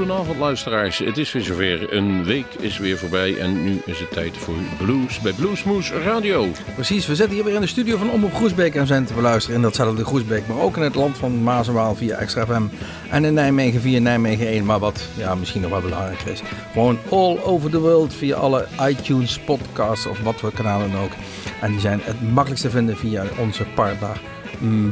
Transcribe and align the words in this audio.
Goedenavond 0.00 0.38
luisteraars, 0.38 0.98
het 0.98 1.18
is 1.18 1.32
weer 1.32 1.42
zover. 1.42 1.92
Een 1.92 2.24
week 2.24 2.54
is 2.58 2.78
weer 2.78 2.98
voorbij 2.98 3.38
en 3.38 3.64
nu 3.64 3.82
is 3.84 4.00
het 4.00 4.10
tijd 4.10 4.36
voor 4.36 4.54
Blues 4.78 5.20
bij 5.20 5.32
Bluesmoes 5.32 5.92
Radio. 5.92 6.46
Precies, 6.74 7.06
we 7.06 7.14
zitten 7.14 7.34
hier 7.34 7.44
weer 7.44 7.54
in 7.54 7.60
de 7.60 7.66
studio 7.66 7.96
van 7.96 8.10
Omroep 8.10 8.34
Groesbeek 8.34 8.74
en 8.74 8.86
zijn 8.86 9.04
te 9.04 9.14
beluisteren 9.14 9.56
in 9.56 9.62
datzelfde 9.62 10.04
Groesbeek, 10.04 10.46
maar 10.46 10.58
ook 10.58 10.76
in 10.76 10.82
het 10.82 10.94
land 10.94 11.18
van 11.18 11.42
Maas 11.42 11.68
via 11.94 12.16
Extra 12.16 12.46
FM 12.46 12.62
en 13.10 13.24
in 13.24 13.34
Nijmegen 13.34 13.80
via 13.80 14.00
Nijmegen 14.00 14.46
1. 14.46 14.64
Maar 14.64 14.78
wat 14.78 15.08
ja, 15.16 15.34
misschien 15.34 15.60
nog 15.60 15.70
wel 15.70 15.80
belangrijk 15.80 16.22
is, 16.22 16.42
gewoon 16.72 16.98
all 17.08 17.38
over 17.38 17.70
the 17.70 17.80
world 17.80 18.14
via 18.14 18.36
alle 18.36 18.66
iTunes, 18.88 19.38
podcasts 19.38 20.06
of 20.06 20.20
wat 20.20 20.40
voor 20.40 20.52
kanalen 20.52 20.94
ook. 20.94 21.12
En 21.60 21.70
die 21.70 21.80
zijn 21.80 22.00
het 22.02 22.22
makkelijkst 22.22 22.64
te 22.64 22.70
vinden 22.70 22.96
via 22.96 23.24
onze 23.38 23.64
partner 23.74 24.20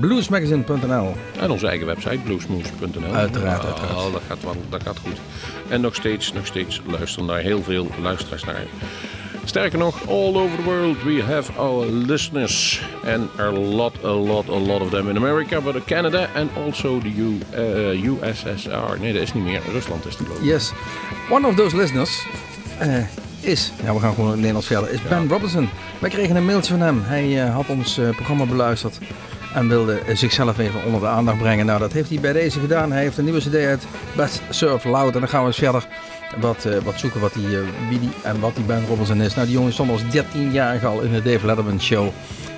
bluesmagazine.nl. 0.00 1.14
En 1.40 1.50
onze 1.50 1.66
eigen 1.66 1.86
website 1.86 2.18
bluesmoes.nl. 2.18 3.14
Uiteraard, 3.14 3.64
uiteraard. 3.64 3.92
Oh, 3.92 4.12
dat, 4.12 4.22
gaat 4.28 4.42
wel, 4.42 4.56
dat 4.68 4.82
gaat 4.82 4.98
goed. 4.98 5.16
En 5.68 5.80
nog 5.80 5.94
steeds, 5.94 6.32
nog 6.32 6.46
steeds 6.46 6.80
luisteren 6.86 7.26
naar 7.26 7.38
heel 7.38 7.62
veel 7.62 7.86
luisteraars 8.02 8.44
naar. 8.44 8.62
Sterker 9.44 9.78
nog, 9.78 10.08
all 10.08 10.34
over 10.34 10.56
the 10.56 10.62
world 10.62 11.02
we 11.02 11.22
have 11.22 11.52
our 11.52 11.86
listeners. 11.86 12.82
And 13.04 13.30
a 13.38 13.50
lot, 13.50 14.04
a 14.04 14.12
lot, 14.12 14.48
a 14.48 14.58
lot 14.58 14.80
of 14.80 14.90
them 14.90 15.08
in 15.08 15.16
America, 15.16 15.60
but 15.60 15.74
in 15.74 15.84
Canada 15.84 16.28
and 16.34 16.50
also 16.64 16.98
the 16.98 17.12
U, 17.16 17.38
uh, 17.54 18.04
USSR. 18.04 19.00
Nee, 19.00 19.12
dat 19.12 19.22
is 19.22 19.34
niet 19.34 19.44
meer. 19.44 19.60
Rusland 19.72 20.06
is 20.06 20.14
geloof 20.14 20.38
ik. 20.38 20.44
Yes. 20.44 20.72
One 21.30 21.46
of 21.46 21.54
those 21.54 21.76
listeners 21.76 22.26
uh, 22.82 23.04
is, 23.40 23.72
ja 23.84 23.94
we 23.94 24.00
gaan 24.00 24.14
gewoon 24.14 24.26
in 24.26 24.30
het 24.30 24.36
Nederlands 24.36 24.66
verder, 24.66 24.90
is 24.90 25.02
Ben 25.08 25.28
Robinson. 25.28 25.68
Wij 25.98 26.10
kregen 26.10 26.36
een 26.36 26.44
mailtje 26.44 26.72
van 26.72 26.80
hem. 26.80 27.02
Hij 27.04 27.44
uh, 27.44 27.54
had 27.54 27.68
ons 27.68 28.00
programma 28.16 28.44
beluisterd 28.44 28.98
en 29.54 29.68
wilde 29.68 30.00
zichzelf 30.12 30.58
even 30.58 30.84
onder 30.84 31.00
de 31.00 31.06
aandacht 31.06 31.38
brengen. 31.38 31.66
Nou, 31.66 31.78
dat 31.78 31.92
heeft 31.92 32.08
hij 32.08 32.20
bij 32.20 32.32
deze 32.32 32.60
gedaan. 32.60 32.92
Hij 32.92 33.02
heeft 33.02 33.18
een 33.18 33.24
nieuwe 33.24 33.40
cd 33.40 33.54
uit, 33.54 33.86
Best 34.16 34.40
Surf 34.50 34.84
Loud. 34.84 35.14
En 35.14 35.20
dan 35.20 35.28
gaan 35.28 35.40
we 35.40 35.46
eens 35.46 35.56
verder 35.56 35.86
wat, 36.40 36.64
uh, 36.66 36.78
wat 36.78 36.98
zoeken 36.98 37.20
wat 37.20 37.32
die, 37.32 37.46
uh, 37.46 37.58
wie 37.88 38.00
die 38.00 38.10
en 38.22 38.40
wat 38.40 38.54
die 38.56 38.64
Ben 38.64 38.86
Robinson 38.86 39.20
is. 39.20 39.34
Nou, 39.34 39.46
die 39.46 39.56
jongen 39.56 39.72
stond 39.72 39.90
als 39.90 40.02
13-jarige 40.02 40.86
al 40.86 41.00
in 41.00 41.12
de 41.12 41.22
Dave 41.22 41.46
Letterman 41.46 41.80
Show. 41.80 42.08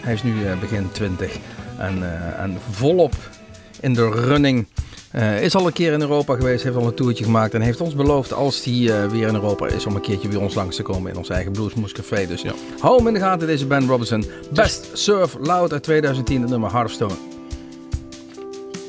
Hij 0.00 0.12
is 0.12 0.22
nu 0.22 0.34
uh, 0.34 0.58
begin 0.60 0.90
20 0.92 1.36
en, 1.78 2.02
en 2.36 2.58
volop 2.70 3.14
in 3.80 3.94
de 3.94 4.10
running. 4.10 4.66
Uh, 5.14 5.42
is 5.42 5.54
al 5.54 5.66
een 5.66 5.72
keer 5.72 5.92
in 5.92 6.00
Europa 6.00 6.34
geweest, 6.34 6.64
heeft 6.64 6.76
al 6.76 6.86
een 6.86 6.94
toertje 6.94 7.24
gemaakt 7.24 7.54
en 7.54 7.60
heeft 7.60 7.80
ons 7.80 7.94
beloofd 7.94 8.32
als 8.32 8.64
hij 8.64 8.74
uh, 8.74 9.06
weer 9.06 9.28
in 9.28 9.34
Europa 9.34 9.66
is 9.66 9.86
om 9.86 9.94
een 9.94 10.00
keertje 10.00 10.28
bij 10.28 10.38
ons 10.38 10.54
langs 10.54 10.76
te 10.76 10.82
komen 10.82 11.10
in 11.10 11.16
ons 11.16 11.28
eigen 11.28 11.52
Bluesmoes 11.52 11.92
Café. 11.92 12.26
Dus 12.26 12.42
ja. 12.42 12.52
hou 12.80 12.96
hem 12.96 13.06
in 13.06 13.14
de 13.14 13.20
gaten 13.20 13.46
deze 13.46 13.66
Ben 13.66 13.86
Robinson. 13.86 14.24
Best 14.52 14.88
Surf 14.92 15.36
Loud 15.40 15.72
uit 15.72 15.82
2010, 15.82 16.40
het 16.40 16.50
nummer 16.50 16.72
Hearthstone. 16.72 17.14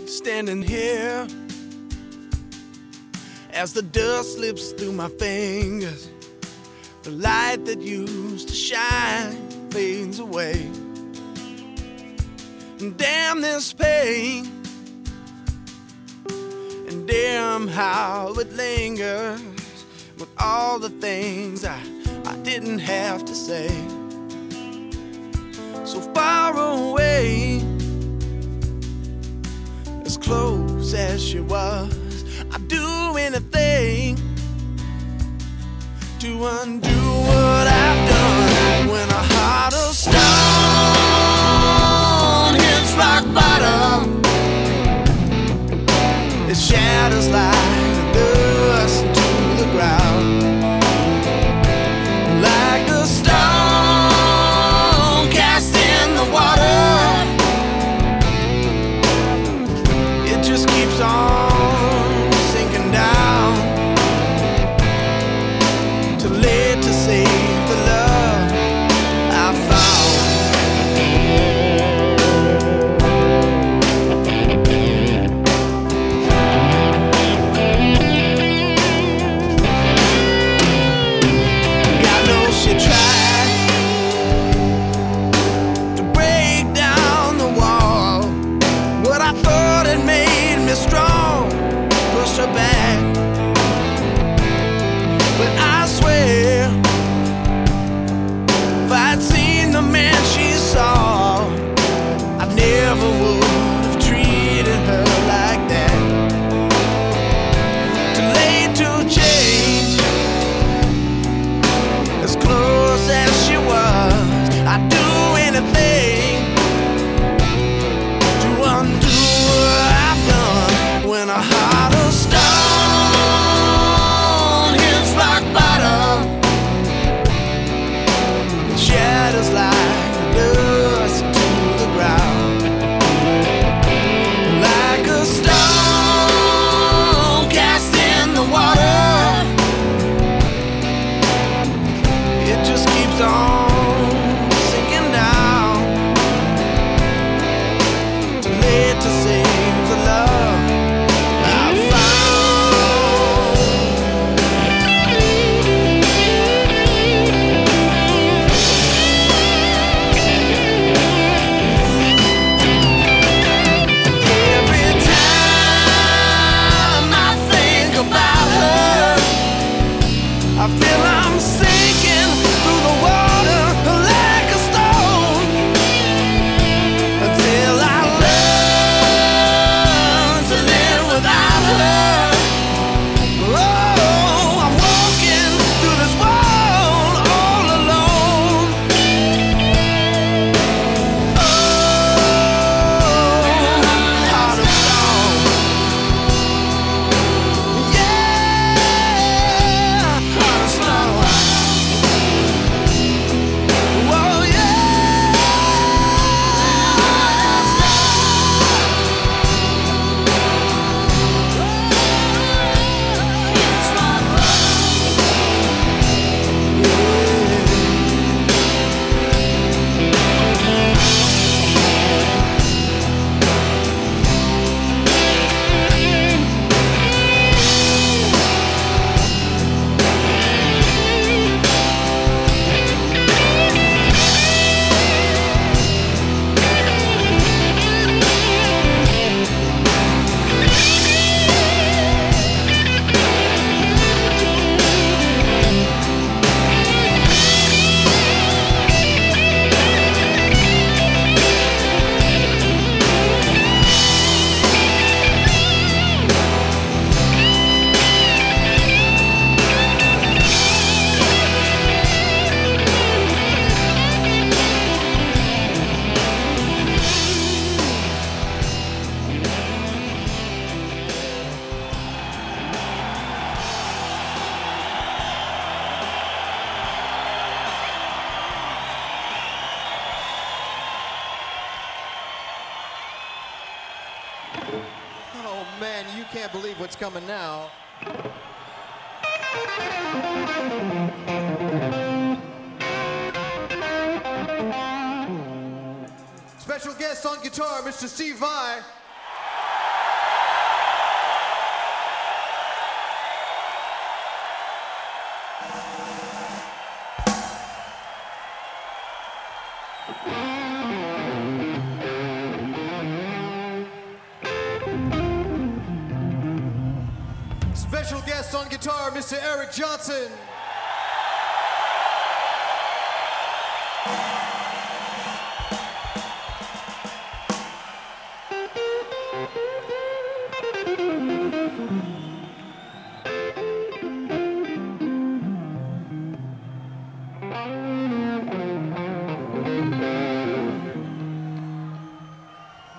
Standing 0.06 0.70
here 0.70 1.26
as 3.62 3.72
the 3.72 3.90
dust 3.90 4.34
slips 4.34 4.74
through 4.74 4.96
my 4.96 5.10
fingers. 5.18 6.08
The 7.02 7.12
light 7.12 7.66
that 7.66 7.84
used 7.84 8.48
to 8.48 8.54
shine 8.54 9.38
fades 9.70 10.20
away. 10.20 10.70
Damn 12.98 13.42
this 13.42 13.74
pain. 13.74 14.61
Damn 17.12 17.68
how 17.68 18.34
it 18.40 18.54
lingers 18.54 19.42
with 20.18 20.30
all 20.38 20.80
the 20.80 20.90
things 20.90 21.66
I, 21.66 21.78
I 22.24 22.38
didn't 22.38 22.80
have 22.80 23.26
to 23.26 23.36
say. 23.36 23.68
So 25.84 26.00
far 26.16 26.56
away, 26.56 27.62
as 30.06 30.16
close 30.16 30.94
as 30.94 31.22
she 31.22 31.42
was, 31.42 32.24
I'd 32.50 32.66
do 32.70 33.18
anything 33.18 34.16
to 36.20 36.46
undo 36.62 37.02
what 37.28 37.68
I've 37.68 38.10
done 38.10 38.88
when 38.88 39.10
a 39.10 39.24
heart 39.34 39.74
of 39.74 39.94
stone 39.94 40.16
hits 42.56 42.94
rock 42.96 43.26
bottom. 43.36 44.21
It 46.72 46.76
shatters 46.76 47.28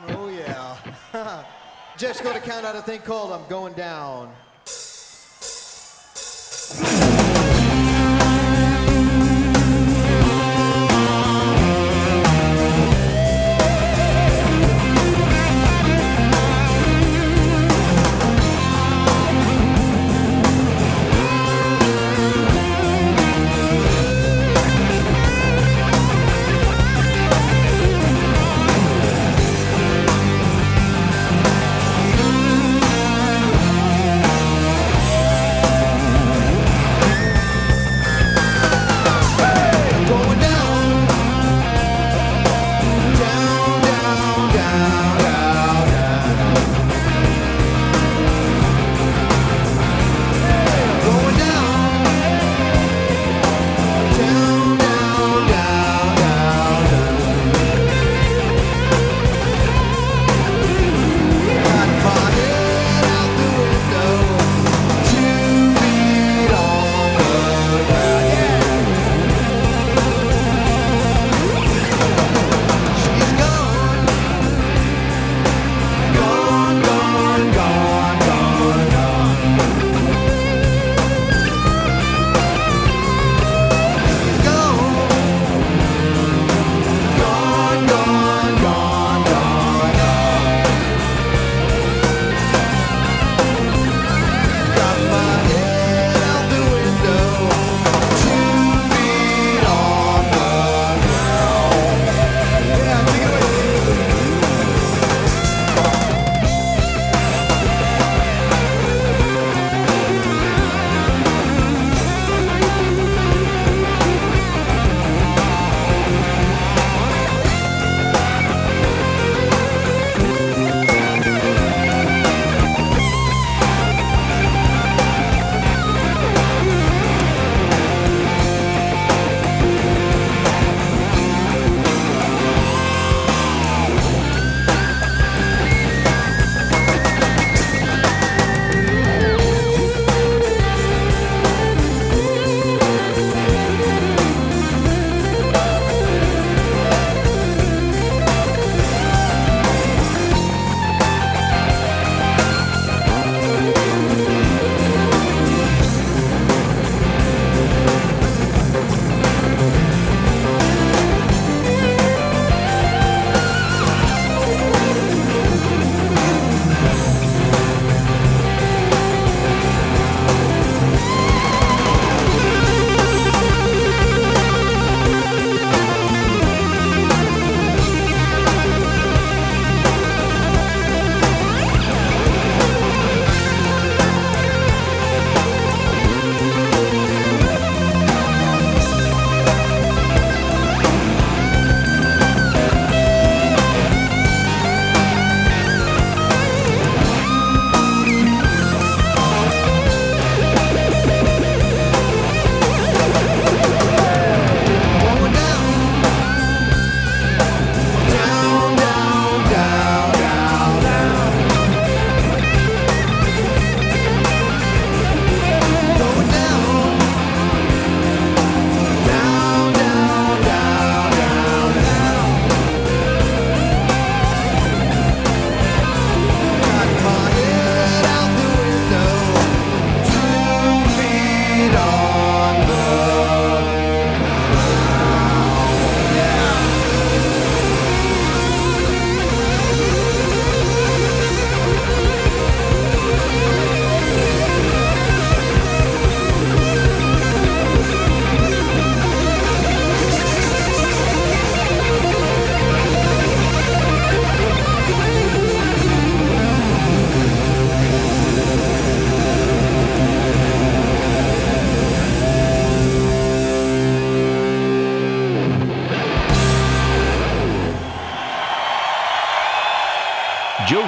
Oh 0.09 0.29
yeah. 0.29 0.77
Jeff's 1.99 2.23
going 2.23 2.35
to 2.35 2.41
count 2.41 2.65
out 2.65 2.75
a 2.75 2.81
thing 2.81 3.03
called 3.03 3.33
I'm 3.33 3.47
Going 3.51 3.75
Down. 3.75 4.33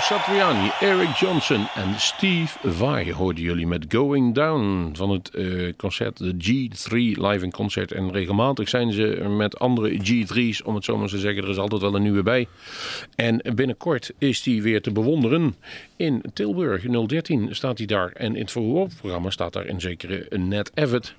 Satriani, 0.04 0.70
Eric 0.80 1.16
Johnson 1.16 1.66
en 1.74 2.00
Steve 2.00 2.58
Vai 2.62 3.12
hoorden 3.12 3.42
jullie 3.42 3.66
met 3.66 3.84
Going 3.88 4.34
Down 4.34 4.90
van 4.92 5.10
het 5.10 5.30
eh, 5.30 5.72
concert 5.76 6.16
de 6.16 6.32
G3 6.32 6.92
live 7.20 7.44
in 7.44 7.50
concert. 7.50 7.92
En 7.92 8.12
regelmatig 8.12 8.68
zijn 8.68 8.92
ze 8.92 9.04
met 9.28 9.58
andere 9.58 9.90
G3's, 9.90 10.64
om 10.64 10.74
het 10.74 10.84
zo 10.84 10.96
maar 10.96 11.08
te 11.08 11.18
zeggen. 11.18 11.42
Er 11.42 11.48
is 11.48 11.58
altijd 11.58 11.80
wel 11.80 11.94
een 11.94 12.02
nieuwe 12.02 12.22
bij. 12.22 12.48
En 13.14 13.42
binnenkort 13.54 14.12
is 14.18 14.42
die 14.42 14.62
weer 14.62 14.82
te 14.82 14.92
bewonderen 14.92 15.56
in 15.96 16.24
Tilburg. 16.32 17.06
013 17.06 17.54
staat 17.54 17.78
hij 17.78 17.86
daar. 17.86 18.12
En 18.12 18.34
in 18.34 18.42
het 18.42 18.50
voorprogramma 18.50 19.30
staat 19.30 19.52
daar 19.52 19.68
een 19.68 19.80
zekere 19.80 20.26
Ned 20.30 20.70
Evett. 20.74 21.14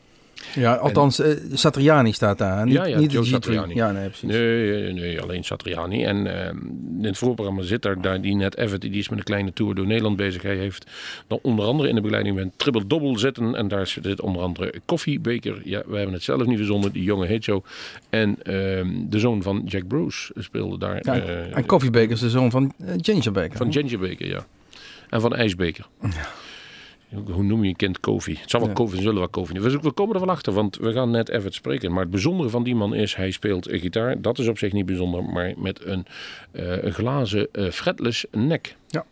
Ja, 0.54 0.76
althans, 0.76 1.20
eh, 1.20 1.32
Satriani 1.54 2.12
staat 2.12 2.38
daar. 2.38 2.66
Niet, 2.66 2.74
Ja, 2.74 2.86
ja, 2.86 3.00
niet 3.00 3.12
Joe 3.12 3.24
G3. 3.24 3.28
Satriani. 3.28 3.76
Ja, 3.76 3.92
nee, 3.92 4.08
precies. 4.08 4.30
Nee, 4.30 4.82
nee, 4.82 4.94
nee, 4.94 5.22
alleen 5.22 5.44
Satriani. 5.44 6.04
En 6.04 6.46
ehm, 6.46 6.58
in 6.98 7.06
het 7.06 7.18
voorprogramma 7.18 7.62
zit 7.62 7.82
daar, 7.82 8.02
daar 8.02 8.22
die 8.22 8.36
net 8.36 8.58
Evert, 8.58 8.82
die 8.82 8.92
is 8.92 9.10
met 9.10 9.18
een 9.18 9.26
kleine 9.26 9.54
tour 9.54 9.76
door 9.76 9.88
Nederland 9.88 10.16
bezig. 10.16 10.42
Hij 10.42 10.56
heeft 10.56 10.86
dan 11.28 11.40
onder 11.42 11.66
andere 11.66 11.90
in 11.90 11.96
de 11.96 12.02
begeleiding 12.02 12.36
met 12.36 12.50
triple 12.56 12.88
dobbel 12.88 13.18
zitten. 13.18 13.56
En 13.56 13.68
daar 13.68 13.88
zit 13.88 14.22
onder 14.22 14.42
andere 14.42 14.74
Koffiebeker. 14.86 15.62
Ja, 15.64 15.82
wij 15.88 15.98
hebben 15.98 16.14
het 16.16 16.24
zelf 16.24 16.46
niet 16.46 16.58
verzonnen. 16.58 16.92
Die 16.92 17.04
jongen 17.04 17.28
heet 17.28 17.44
zo. 17.44 17.64
En 18.10 18.38
ehm, 18.44 18.90
de 19.10 19.20
zoon 19.20 19.42
van 19.42 19.62
Jack 19.66 19.88
Bruce 19.88 20.34
speelde 20.38 20.78
daar. 20.78 21.00
Ja, 21.02 21.16
eh, 21.16 21.58
en 21.58 21.66
Coffee 21.66 21.92
Baker 21.92 22.12
is 22.12 22.20
de 22.20 22.30
zoon 22.30 22.52
van 22.52 22.74
eh, 22.80 22.94
Ginger 22.98 23.32
Baker. 23.32 23.58
van 23.58 23.74
Ginger 23.74 24.00
Baker, 24.00 24.28
ja. 24.28 24.46
En 25.10 25.22
van 25.22 25.36
IJsbeker. 25.36 25.86
Hoe 27.32 27.44
noem 27.44 27.64
je 27.64 27.70
een 27.70 27.76
kind 27.76 28.00
Kofi? 28.00 28.38
Het 28.42 28.50
zal 28.50 28.60
wel 28.60 28.70
Ja. 28.70 28.76
Kofi, 28.76 28.98
zullen 28.98 29.16
wel 29.16 29.30
Kofi. 29.30 29.60
We, 29.60 29.80
we 29.82 29.92
komen 29.92 30.16
er 30.16 30.22
wel 30.22 30.30
achter, 30.30 30.54
want 30.54 30.78
we 30.78 30.94
gaan 30.94 31.12
net 31.12 31.30
even 31.30 31.54
spreken. 31.54 31.92
Maar 31.92 32.02
het 32.02 32.10
bijzondere 32.12 32.50
van 32.50 32.64
die 32.64 32.76
man 32.76 32.94
is, 32.94 33.16
hij 33.16 33.32
speelt 33.32 33.70
een 33.72 33.80
gitaar. 33.80 34.22
Dat 34.22 34.40
is 34.40 34.48
op 34.48 34.58
zich 34.58 34.72
niet 34.72 34.86
bijzonder, 34.86 35.24
maar 35.24 35.54
met 35.58 35.86
een, 35.86 36.06
eh, 36.52 36.92
glazen 36.94 37.48
eh, 37.52 37.70
fretless 37.70 38.26
nek. 38.32 38.76
Ja. 38.88 39.06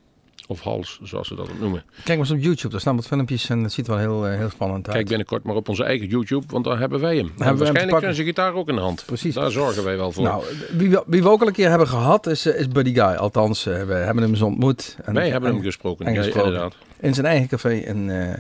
Of 0.48 0.62
hals, 0.62 1.00
zoals 1.04 1.28
ze 1.28 1.36
dat 1.36 1.50
noemen. 1.60 1.84
Kijk 1.94 2.08
maar 2.08 2.18
eens 2.18 2.32
op 2.32 2.44
YouTube, 2.44 2.70
daar 2.70 2.80
staan 2.80 2.96
wat 2.96 3.08
filmpjes 3.08 3.50
en 3.50 3.64
het 3.64 3.72
ziet 3.72 3.88
wel 3.88 3.98
heel, 3.98 4.28
eh, 4.28 4.38
heel 4.38 4.50
spannend 4.50 4.86
uit. 4.86 4.96
Kijk 4.96 5.08
binnenkort 5.08 5.44
maar 5.44 5.56
op 5.56 5.70
onze 5.70 5.84
eigen 5.84 6.08
YouTube, 6.08 6.46
want 6.50 6.66
daar 6.66 6.80
hebben 6.80 7.00
wij 7.00 7.16
hem. 7.18 7.26
En 7.26 7.34
we 7.38 7.44
hem 7.44 7.54
te 7.58 7.64
waarschijnlijk 7.64 8.00
zijn 8.00 8.14
zijn 8.14 8.28
gitaar 8.28 8.54
ook 8.54 8.70
in 8.70 8.76
de 8.76 8.82
hand. 8.82 9.04
Precies. 9.06 9.34
Daar 9.34 9.52
zorgen 9.52 9.84
wij 9.84 9.98
wel 9.98 10.12
voor. 10.12 10.24
Nou, 10.24 10.44
wie 10.78 10.90
we, 10.90 11.04
wie 11.08 11.24
we 11.24 11.30
ook 11.30 11.42
al 11.42 11.48
een 11.48 11.54
keer 11.54 11.70
hebben 11.70 11.88
gehad 11.88 12.28
is, 12.28 12.46
is 12.46 12.68
Buddy 12.68 12.94
Guy. 12.94 13.04
Althans, 13.16 13.64
we 13.64 13.72
hebben 13.94 14.24
hem 14.24 14.30
eens 14.32 14.42
ontmoet. 14.42 14.98
En, 15.04 15.14
wij 15.14 15.30
hebben 15.30 15.50
en- 15.50 15.56
hem 15.56 15.64
gesproken. 15.66 16.06
en 16.06 16.14
Ja, 16.14 16.24
inderdaad. 16.24 16.76
In 17.04 17.14
zijn 17.14 17.26
eigen 17.26 17.48
café 17.48 17.74
in, 17.74 18.10
eh, 18.10 18.34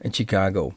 in 0.00 0.12
Chicago. 0.12 0.74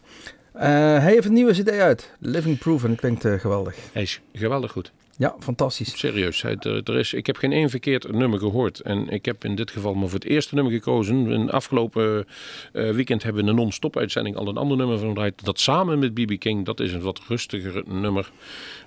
Eh, 0.54 0.70
hij 0.70 1.12
heeft 1.12 1.26
een 1.26 1.34
nieuwe 1.34 1.52
cd 1.52 1.70
uit. 1.70 2.12
Living 2.20 2.58
Proof. 2.58 2.84
En 2.84 2.90
het 2.90 3.00
klinkt 3.00 3.26
eh, 3.26 3.40
geweldig. 3.40 3.76
Hij 3.94 4.02
is 4.02 4.22
geweldig 4.34 4.72
goed. 4.72 4.92
Ja, 5.18 5.36
fantastisch. 5.40 5.98
Serieus, 6.00 6.42
hij- 6.42 6.56
er, 6.60 6.82
er 6.84 6.98
is, 6.98 7.14
ik 7.14 7.26
heb 7.26 7.38
geen 7.38 7.52
één 7.52 7.70
verkeerd 7.70 8.12
nummer 8.12 8.40
gehoord. 8.40 8.80
En 8.80 9.10
ik 9.10 9.26
heb 9.26 9.44
in 9.46 9.56
dit 9.56 9.72
geval 9.72 9.94
maar 9.94 10.10
voor 10.10 10.20
het 10.20 10.28
eerste 10.28 10.56
nummer 10.56 10.74
gekozen. 10.74 11.32
In 11.32 11.52
afgelopen 11.52 12.28
eh, 12.74 12.90
weekend 12.90 13.24
hebben 13.24 13.44
we 13.44 13.50
een 13.50 13.56
non-stop 13.56 13.98
uitzending 13.98 14.36
al 14.36 14.48
een 14.48 14.58
ander 14.58 14.78
nummer 14.78 14.98
van 15.00 15.08
gedraaid. 15.08 15.46
Dat 15.46 15.60
samen 15.60 16.00
met 16.00 16.14
BB 16.14 16.38
King, 16.40 16.66
dat 16.66 16.80
is 16.80 16.94
een 16.94 17.02
wat 17.02 17.22
rustiger 17.28 17.84
nummer. 17.88 18.32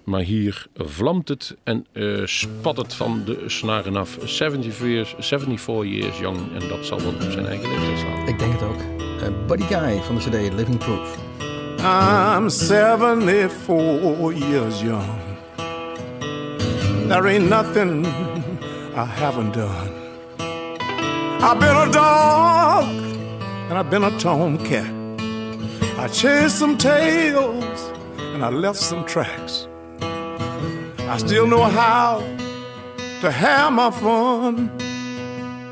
Maar 0.05 0.21
hier 0.21 0.67
vlamt 0.75 1.29
het 1.29 1.57
en 1.65 1.87
eh, 1.93 2.21
spat 2.25 2.77
het 2.77 2.95
van 2.95 3.23
de 3.25 3.43
snaren 3.47 3.97
af. 3.97 4.17
74 4.21 4.87
years, 4.87 5.15
74 5.19 5.85
years 5.85 6.19
young. 6.19 6.37
En 6.61 6.69
dat 6.69 6.87
zal 6.87 6.99
wel 6.99 7.13
op 7.13 7.21
zijn 7.31 7.47
eigen 7.47 7.69
leeftijd 7.69 7.99
slaan. 7.99 8.29
Ik 8.29 8.39
denk 8.39 8.53
het 8.53 8.63
ook. 8.63 8.81
Eh, 9.21 9.47
Buddy 9.47 9.65
Guy 9.65 10.03
van 10.03 10.15
de 10.15 10.21
cd 10.21 10.55
Living 10.55 10.79
Proof. 10.79 11.19
I'm 12.37 12.51
74 12.51 14.49
years 14.51 14.81
young. 14.81 15.28
There 17.09 17.27
ain't 17.27 17.49
nothing 17.49 18.05
I 18.95 19.07
haven't 19.07 19.53
done. 19.53 19.93
I've 21.41 21.59
been 21.59 21.75
a 21.89 21.91
dog 21.91 22.85
and 23.71 23.79
I've 23.79 23.89
been 23.89 24.05
a 24.05 24.11
tomcat. 24.19 24.93
I 25.99 26.07
chased 26.09 26.59
some 26.59 26.77
tails 26.77 27.93
and 28.35 28.45
I 28.45 28.51
left 28.51 28.79
some 28.79 29.07
tracks. 29.07 29.69
I 30.03 31.17
still 31.17 31.47
know 31.47 31.65
how 31.65 32.19
to 33.23 33.31
have 33.31 33.73
my 33.73 33.91
fun. 33.91 34.69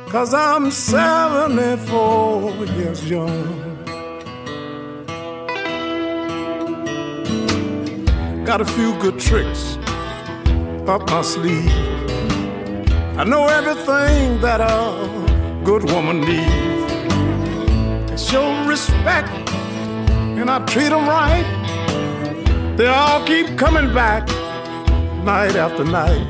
Cause 0.09 0.33
I'm 0.33 0.71
74 0.71 2.64
years 2.64 3.11
young. 3.11 3.85
Got 8.47 8.62
a 8.62 8.64
few 8.64 8.99
good 9.00 9.21
tricks 9.21 9.76
up 10.88 11.09
my 11.11 11.23
sleeve. 11.23 11.71
I 13.19 13.25
know 13.25 13.47
everything 13.49 14.40
that 14.40 14.61
a 14.61 15.62
good 15.64 15.85
woman 15.90 16.21
needs. 16.21 16.93
I 18.12 18.16
show 18.16 18.64
respect 18.66 19.28
and 20.38 20.49
I 20.49 20.64
treat 20.66 20.90
them 20.90 21.09
right. 21.09 21.45
They 22.76 22.87
all 22.87 23.25
keep 23.26 23.59
coming 23.59 23.93
back 23.93 24.28
night 25.25 25.57
after 25.57 25.85
night. 25.85 26.25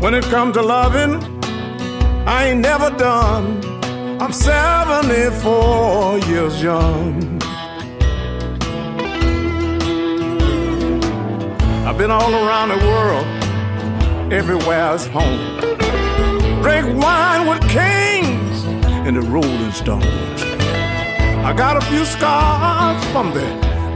When 0.00 0.14
it 0.14 0.24
comes 0.24 0.54
to 0.56 0.62
loving, 0.62 1.22
I 2.26 2.46
ain't 2.48 2.60
never 2.60 2.90
done. 2.90 3.60
I'm 4.20 4.32
74 4.32 6.18
years 6.20 6.62
young. 6.62 7.29
Been 12.00 12.10
all 12.10 12.32
around 12.32 12.70
the 12.70 12.78
world, 12.78 13.26
everywhere's 14.32 15.06
home. 15.08 15.60
Drink 16.62 16.86
wine 16.96 17.46
with 17.46 17.60
kings 17.68 18.64
and 19.06 19.16
the 19.18 19.20
Rolling 19.20 19.72
Stones. 19.72 20.06
I 21.44 21.52
got 21.54 21.76
a 21.76 21.82
few 21.90 22.06
scars 22.06 23.04
from 23.12 23.34
the 23.34 23.44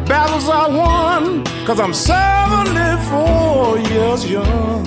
battles 0.06 0.50
I 0.50 0.68
won, 0.68 1.44
cause 1.64 1.80
I'm 1.80 1.94
74 1.94 3.78
years 3.78 4.30
young. 4.30 4.84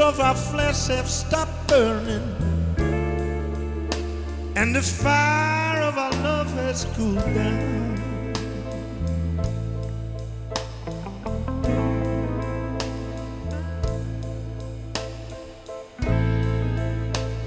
Of 0.00 0.18
our 0.18 0.34
flesh 0.34 0.86
have 0.86 1.08
stopped 1.08 1.68
burning 1.68 2.22
and 4.56 4.74
the 4.74 4.80
fire 4.80 5.82
of 5.82 5.98
our 5.98 6.12
love 6.22 6.50
has 6.54 6.84
cooled 6.96 7.16
down. 7.34 7.96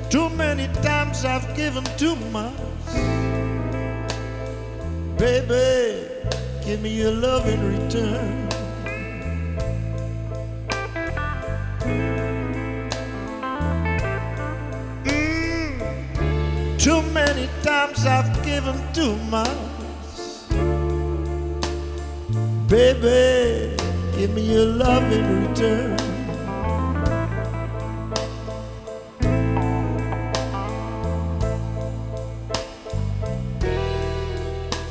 Too 0.10 0.30
many 0.30 0.68
times 0.82 1.26
I've 1.26 1.56
given 1.56 1.84
too 1.98 2.16
much. 2.32 2.54
Baby, 5.18 6.08
give 6.66 6.82
me 6.82 6.98
your 6.98 7.12
love 7.12 7.48
in 7.48 7.60
return. 7.78 8.53
Too 16.84 17.02
many 17.14 17.48
times 17.62 18.06
I've 18.06 18.44
given 18.44 18.76
too 18.92 19.16
much. 19.32 19.48
Baby, 22.68 23.78
give 24.18 24.34
me 24.34 24.42
your 24.42 24.66
love 24.66 25.10
in 25.10 25.48
return. 25.48 25.96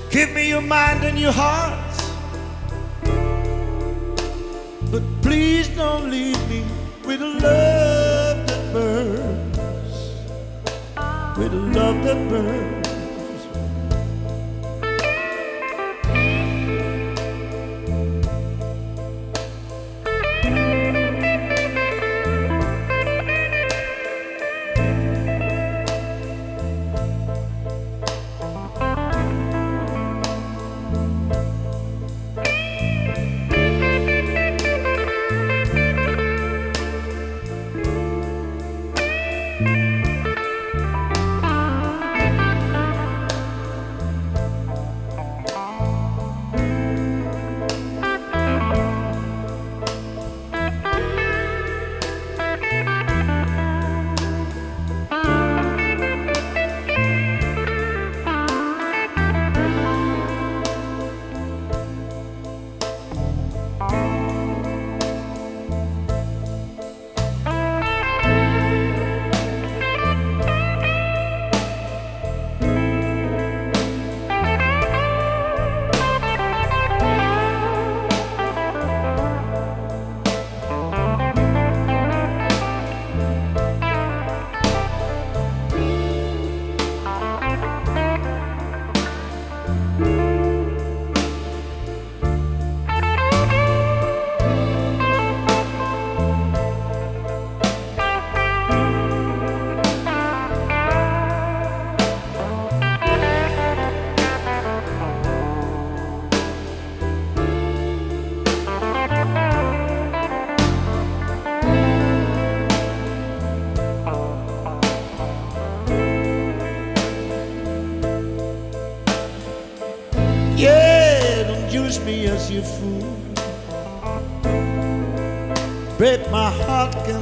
Give 0.08 0.32
me 0.32 0.48
your 0.48 0.62
mind 0.62 1.04
and 1.04 1.18
your 1.18 1.32
heart. 1.32 1.94
But 4.90 5.02
please 5.20 5.68
don't 5.68 6.10
leave 6.10 6.40
me 6.48 6.64
with 7.04 7.20
a 7.20 7.28
love 7.28 7.91
with 11.42 11.54
love 11.74 12.04
that 12.04 12.28
burns. 12.28 12.81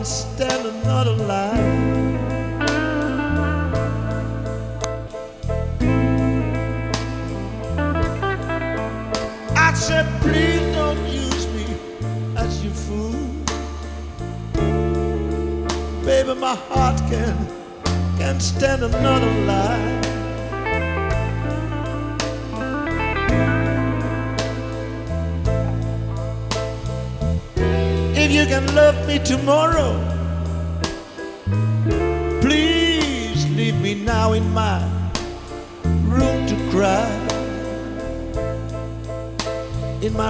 Stand 0.03 0.67
another 0.67 1.13
lie. 1.13 1.70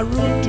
My 0.01 0.07
room 0.17 0.40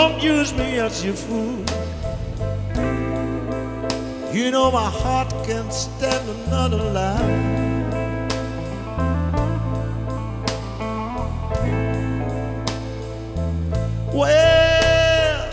Don't 0.00 0.22
use 0.22 0.54
me 0.54 0.78
as 0.78 1.04
your 1.04 1.14
fool. 1.14 1.58
You 4.32 4.52
know 4.52 4.70
my 4.70 4.88
heart 4.88 5.28
can't 5.44 5.72
stand 5.72 6.24
another 6.46 6.76
lie. 6.76 7.32
Well, 14.12 15.50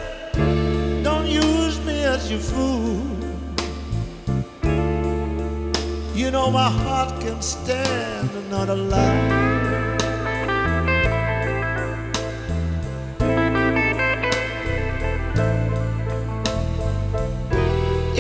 don't 1.02 1.26
use 1.26 1.80
me 1.84 2.04
as 2.04 2.30
your 2.30 2.40
fool. 2.52 3.02
You 6.14 6.30
know 6.30 6.52
my 6.52 6.70
heart 6.70 7.20
can't 7.20 7.44
stand 7.44 8.30
another 8.46 8.76
lie. 8.76 9.55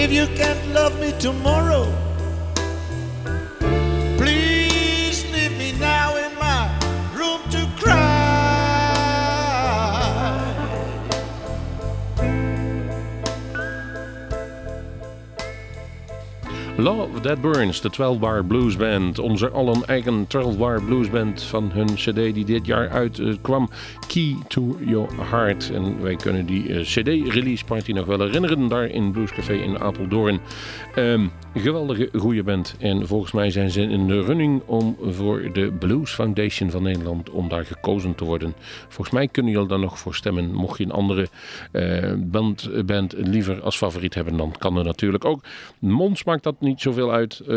If 0.05 0.13
you 0.13 0.27
can't 0.37 0.67
love 0.67 0.99
me 0.99 1.13
tomorrow, 1.17 1.91
Love 16.85 17.21
That 17.21 17.41
Burns, 17.41 17.81
de 17.81 17.89
12 17.89 18.19
Bar 18.19 18.43
Blues 18.43 18.77
Band. 18.77 19.19
Onze 19.19 19.49
allen 19.49 19.85
eigen 19.85 20.27
12 20.27 20.57
Bar 20.57 20.81
Blues 20.81 21.09
Band 21.09 21.43
van 21.43 21.71
hun 21.71 21.95
cd 21.95 22.15
die 22.15 22.45
dit 22.45 22.65
jaar 22.65 22.89
uitkwam. 22.89 23.69
Key 24.07 24.35
to 24.47 24.77
Your 24.79 25.09
Heart. 25.31 25.71
En 25.73 26.01
wij 26.01 26.15
kunnen 26.15 26.45
die 26.45 26.73
eh, 26.73 26.81
cd-release 26.81 27.65
party 27.65 27.91
nog 27.91 28.05
wel 28.05 28.19
herinneren. 28.19 28.67
Daar 28.67 28.85
in 28.85 29.11
Blues 29.11 29.31
Café 29.31 29.53
in 29.53 29.79
Apeldoorn. 29.79 30.39
Ehm, 30.95 31.27
geweldige 31.55 32.09
goede 32.13 32.43
band. 32.43 32.75
En 32.79 33.07
volgens 33.07 33.31
mij 33.31 33.51
zijn 33.51 33.71
ze 33.71 33.81
in 33.81 34.07
de 34.07 34.21
running 34.21 34.61
om 34.65 34.97
voor 35.01 35.49
de 35.53 35.71
Blues 35.71 36.11
Foundation 36.11 36.69
van 36.69 36.83
Nederland 36.83 37.29
om 37.29 37.49
daar 37.49 37.65
gekozen 37.65 38.15
te 38.15 38.25
worden. 38.25 38.53
Volgens 38.87 39.09
mij 39.09 39.27
kunnen 39.27 39.51
jullie 39.51 39.67
daar 39.67 39.79
nog 39.79 39.99
voor 39.99 40.15
stemmen. 40.15 40.53
Mocht 40.53 40.77
je 40.77 40.83
een 40.83 40.91
andere 40.91 41.27
eh, 41.71 42.13
band, 42.17 42.85
band 42.85 43.13
liever 43.17 43.61
als 43.61 43.77
favoriet 43.77 44.13
hebben, 44.13 44.37
dan 44.37 44.55
kan 44.57 44.75
dat 44.75 44.85
natuurlijk 44.85 45.25
ook. 45.25 45.43
Mons 45.79 46.23
maakt 46.23 46.43
dat 46.43 46.61
niet 46.61 46.81
zoveel 46.81 47.11
uit. 47.11 47.39
Eh, 47.39 47.47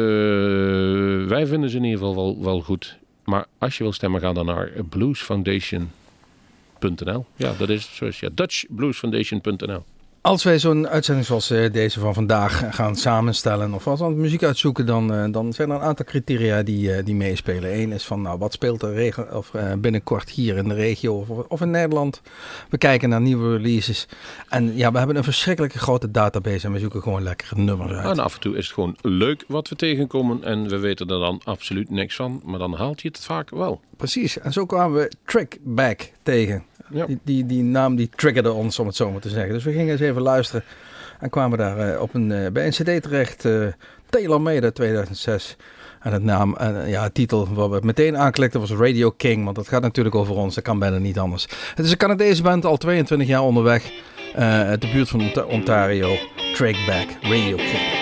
wij 1.26 1.46
vinden 1.46 1.70
ze 1.70 1.76
in 1.76 1.84
ieder 1.84 1.98
geval 1.98 2.14
wel, 2.14 2.42
wel 2.42 2.60
goed. 2.60 2.98
Maar 3.24 3.46
als 3.58 3.76
je 3.76 3.82
wil 3.82 3.92
stemmen, 3.92 4.20
ga 4.20 4.32
dan 4.32 4.46
naar 4.46 4.70
bluesfoundation.nl. 4.88 7.26
Ja, 7.36 7.52
dat 7.58 7.68
is 7.68 7.96
zoals 7.96 8.20
ja, 8.20 8.28
dutchbluesfoundation.nl. 8.34 9.84
Als 10.20 10.42
wij 10.44 10.58
zo'n 10.58 10.88
uitzending 10.88 11.26
zoals 11.26 11.50
eh, 11.50 11.72
deze 11.72 12.00
van 12.00 12.14
vandaag 12.14 12.74
gaan 12.74 12.96
samenstellen 12.96 13.74
of 13.74 13.84
het 13.84 14.00
muziek 14.00 14.42
uitzoeken, 14.42 14.86
dan, 14.86 15.14
eh, 15.14 15.24
dan 15.30 15.52
zijn 15.52 15.70
er 15.70 15.76
een 15.76 15.82
aantal 15.82 16.04
criteria 16.04 16.62
die, 16.62 16.92
eh, 16.92 17.04
die 17.04 17.14
meespelen. 17.14 17.80
Eén 17.80 17.92
is 17.92 18.04
van 18.04 18.22
nou, 18.22 18.38
wat 18.38 18.52
speelt 18.52 18.82
er 18.82 18.94
regen, 18.94 19.36
of, 19.36 19.52
binnenkort 19.78 20.30
hier 20.30 20.56
in 20.56 20.68
de 20.68 20.74
regio 20.74 21.14
of, 21.14 21.28
of 21.28 21.60
in 21.60 21.70
Nederland. 21.70 22.22
We 22.68 22.78
kijken 22.78 23.08
naar 23.08 23.20
nieuwe 23.20 23.56
releases. 23.56 24.08
En 24.48 24.76
ja, 24.76 24.92
we 24.92 24.98
hebben 24.98 25.16
een 25.16 25.24
verschrikkelijke 25.24 25.78
grote 25.78 26.10
database 26.10 26.66
en 26.66 26.72
we 26.72 26.78
zoeken 26.78 27.02
gewoon 27.02 27.22
lekkere 27.22 27.60
nummers 27.60 27.92
uit. 27.92 28.18
En 28.18 28.24
af 28.24 28.34
en 28.34 28.40
toe 28.40 28.56
is 28.56 28.64
het 28.64 28.74
gewoon 28.74 28.96
leuk 29.00 29.44
wat 29.48 29.68
we 29.68 29.76
tegenkomen 29.76 30.44
en 30.44 30.68
we 30.68 30.78
weten 30.78 31.08
er 31.08 31.18
dan 31.18 31.40
absoluut 31.44 31.90
niks 31.90 32.16
van. 32.16 32.42
Maar 32.44 32.58
dan 32.58 32.74
haalt 32.74 33.00
je 33.00 33.08
het 33.08 33.24
vaak 33.24 33.50
wel. 33.50 33.80
Precies, 33.98 34.38
en 34.38 34.52
zo 34.52 34.66
kwamen 34.66 34.98
we 35.00 35.10
Trickback 35.24 36.10
tegen. 36.22 36.64
Ja. 36.90 37.06
Die, 37.06 37.18
die, 37.24 37.46
die 37.46 37.62
naam 37.62 37.96
die 37.96 38.08
triggerde 38.16 38.52
ons, 38.52 38.78
om 38.78 38.86
het 38.86 38.96
zo 38.96 39.10
maar 39.10 39.20
te 39.20 39.28
zeggen. 39.28 39.52
Dus 39.52 39.64
we 39.64 39.72
gingen 39.72 39.90
eens 39.90 40.00
even 40.00 40.22
luisteren 40.22 40.64
en 41.20 41.30
kwamen 41.30 41.58
daar 41.58 41.78
eh, 41.94 42.00
op 42.00 42.14
een, 42.14 42.32
eh, 42.32 42.50
bij 42.50 42.64
een 42.66 42.70
cd 42.72 43.02
terecht. 43.02 43.44
eh 43.44 43.66
Taylor 44.10 44.40
Made 44.40 44.72
2006. 44.72 45.56
En 46.00 46.12
het 46.12 46.22
naam, 46.22 46.56
en 46.56 46.88
ja, 46.88 47.02
het 47.02 47.14
titel 47.14 47.48
wat 47.54 47.70
we 47.70 47.78
meteen 47.82 48.18
aanklikten 48.18 48.60
was 48.60 48.70
Radio 48.72 49.10
King. 49.10 49.44
Want 49.44 49.56
dat 49.56 49.68
gaat 49.68 49.82
natuurlijk 49.82 50.14
over 50.14 50.34
ons, 50.34 50.54
dat 50.54 50.64
kan 50.64 50.78
bijna 50.78 50.98
niet 50.98 51.18
anders. 51.18 51.46
Het 51.74 51.84
is 51.84 51.90
een 51.90 51.96
Canadese 51.96 52.42
band, 52.42 52.64
al 52.64 52.76
22 52.76 53.28
jaar 53.28 53.42
onderweg. 53.42 53.90
uit 54.34 54.80
de 54.80 54.90
buurt 54.92 55.08
van 55.08 55.20
Ont- 55.20 55.44
Ontario. 55.44 56.16
Trickback, 56.54 57.06
Radio 57.22 57.56
King. 57.56 57.97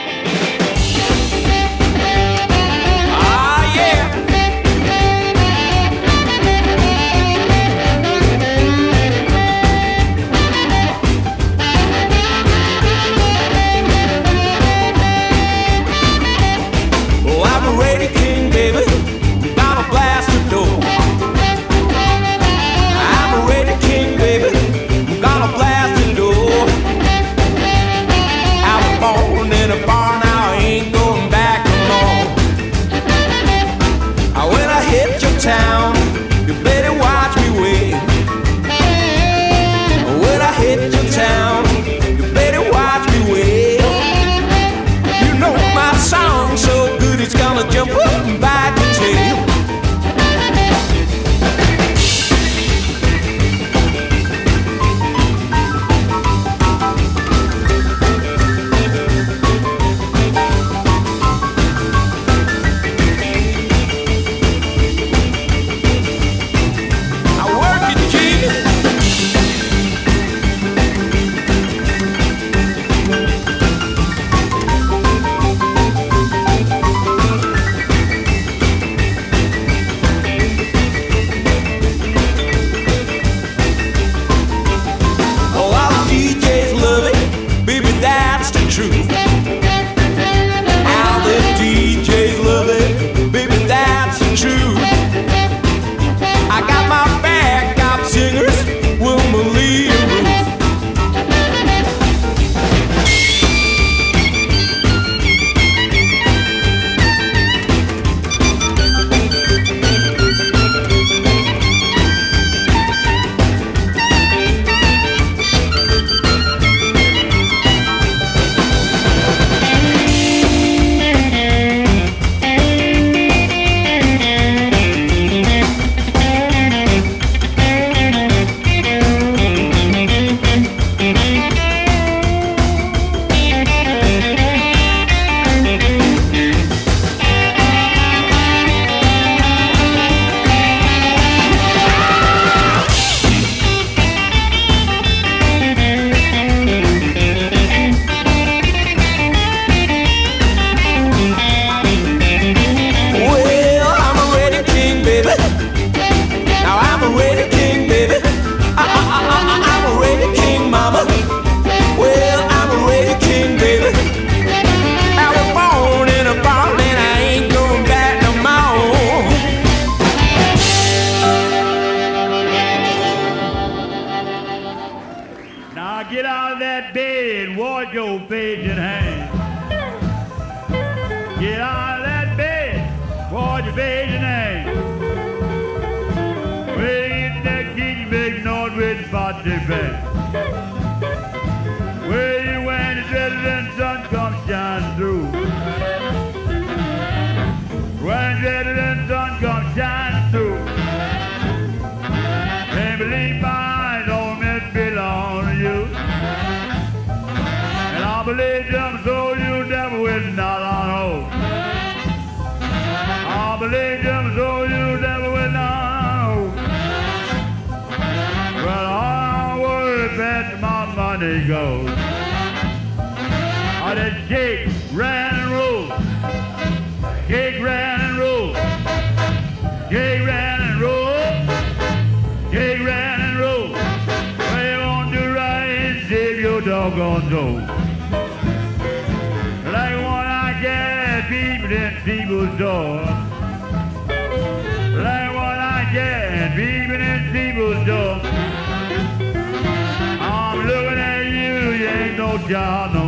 Gargano. 252.47 253.06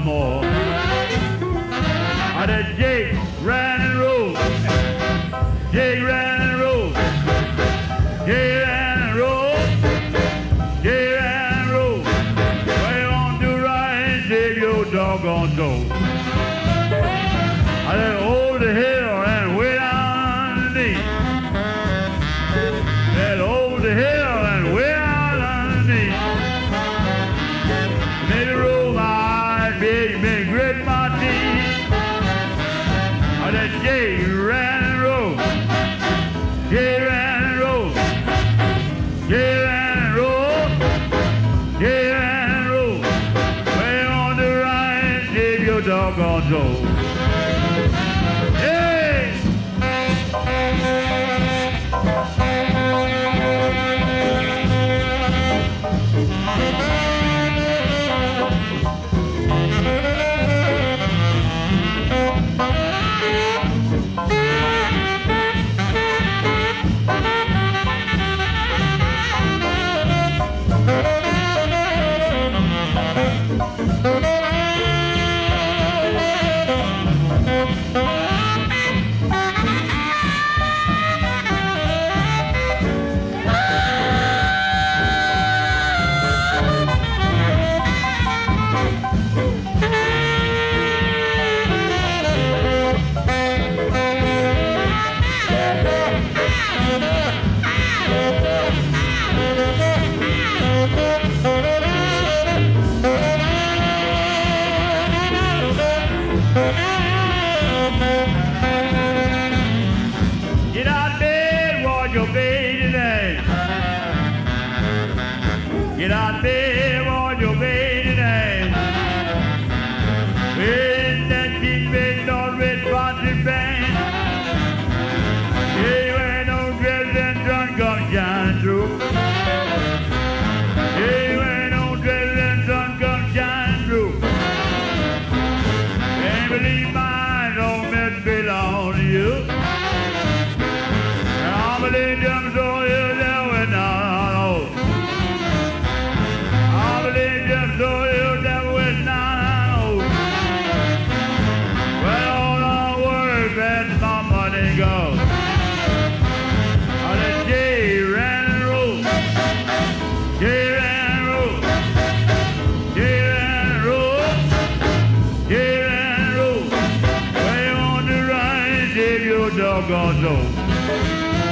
doggone 169.57 170.21
know. 170.21 171.48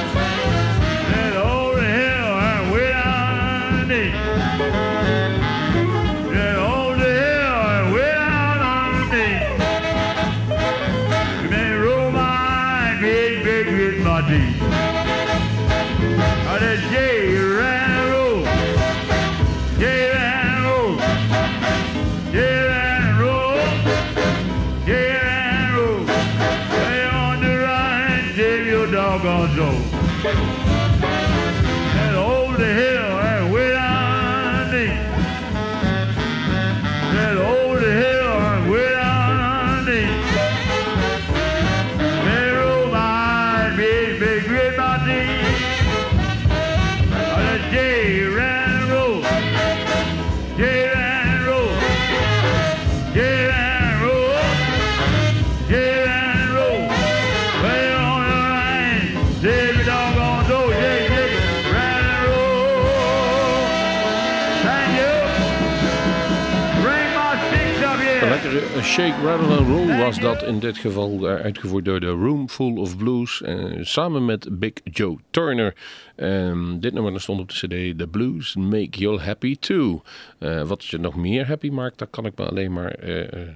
Shake, 68.97 69.23
Rattle 69.25 69.59
and 69.59 69.69
Roll 69.69 69.99
was 69.99 70.19
dat 70.21 70.43
in 70.43 70.59
dit 70.59 70.79
geval 70.79 71.29
eh, 71.29 71.35
uitgevoerd 71.35 71.85
door 71.85 72.01
de 72.01 72.07
Room 72.07 72.49
Full 72.49 72.77
of 72.77 72.97
Blues. 72.97 73.43
eh, 73.43 73.65
samen 73.81 74.25
met 74.25 74.49
Big 74.59 74.73
Joe 74.85 75.19
Turner. 75.31 75.75
Ehm, 76.17 76.79
dit 76.79 76.93
nummer 76.93 77.21
stond 77.21 77.41
op 77.41 77.49
de 77.49 77.55
cd 77.55 77.99
The 77.99 78.07
Blues 78.07 78.55
Make 78.57 78.99
You 78.99 79.19
Happy 79.21 79.57
Too. 79.59 80.03
Eh, 80.39 80.63
wat 80.63 80.85
je 80.85 80.99
nog 80.99 81.17
meer 81.17 81.47
happy 81.47 81.69
maakt, 81.69 81.99
daar 81.99 82.09
kan 82.09 82.27
ik 82.27 82.33
me 82.37 82.49
alleen 82.49 82.73
maar... 82.73 82.91
eh, 82.91 83.33
eh, 83.33 83.49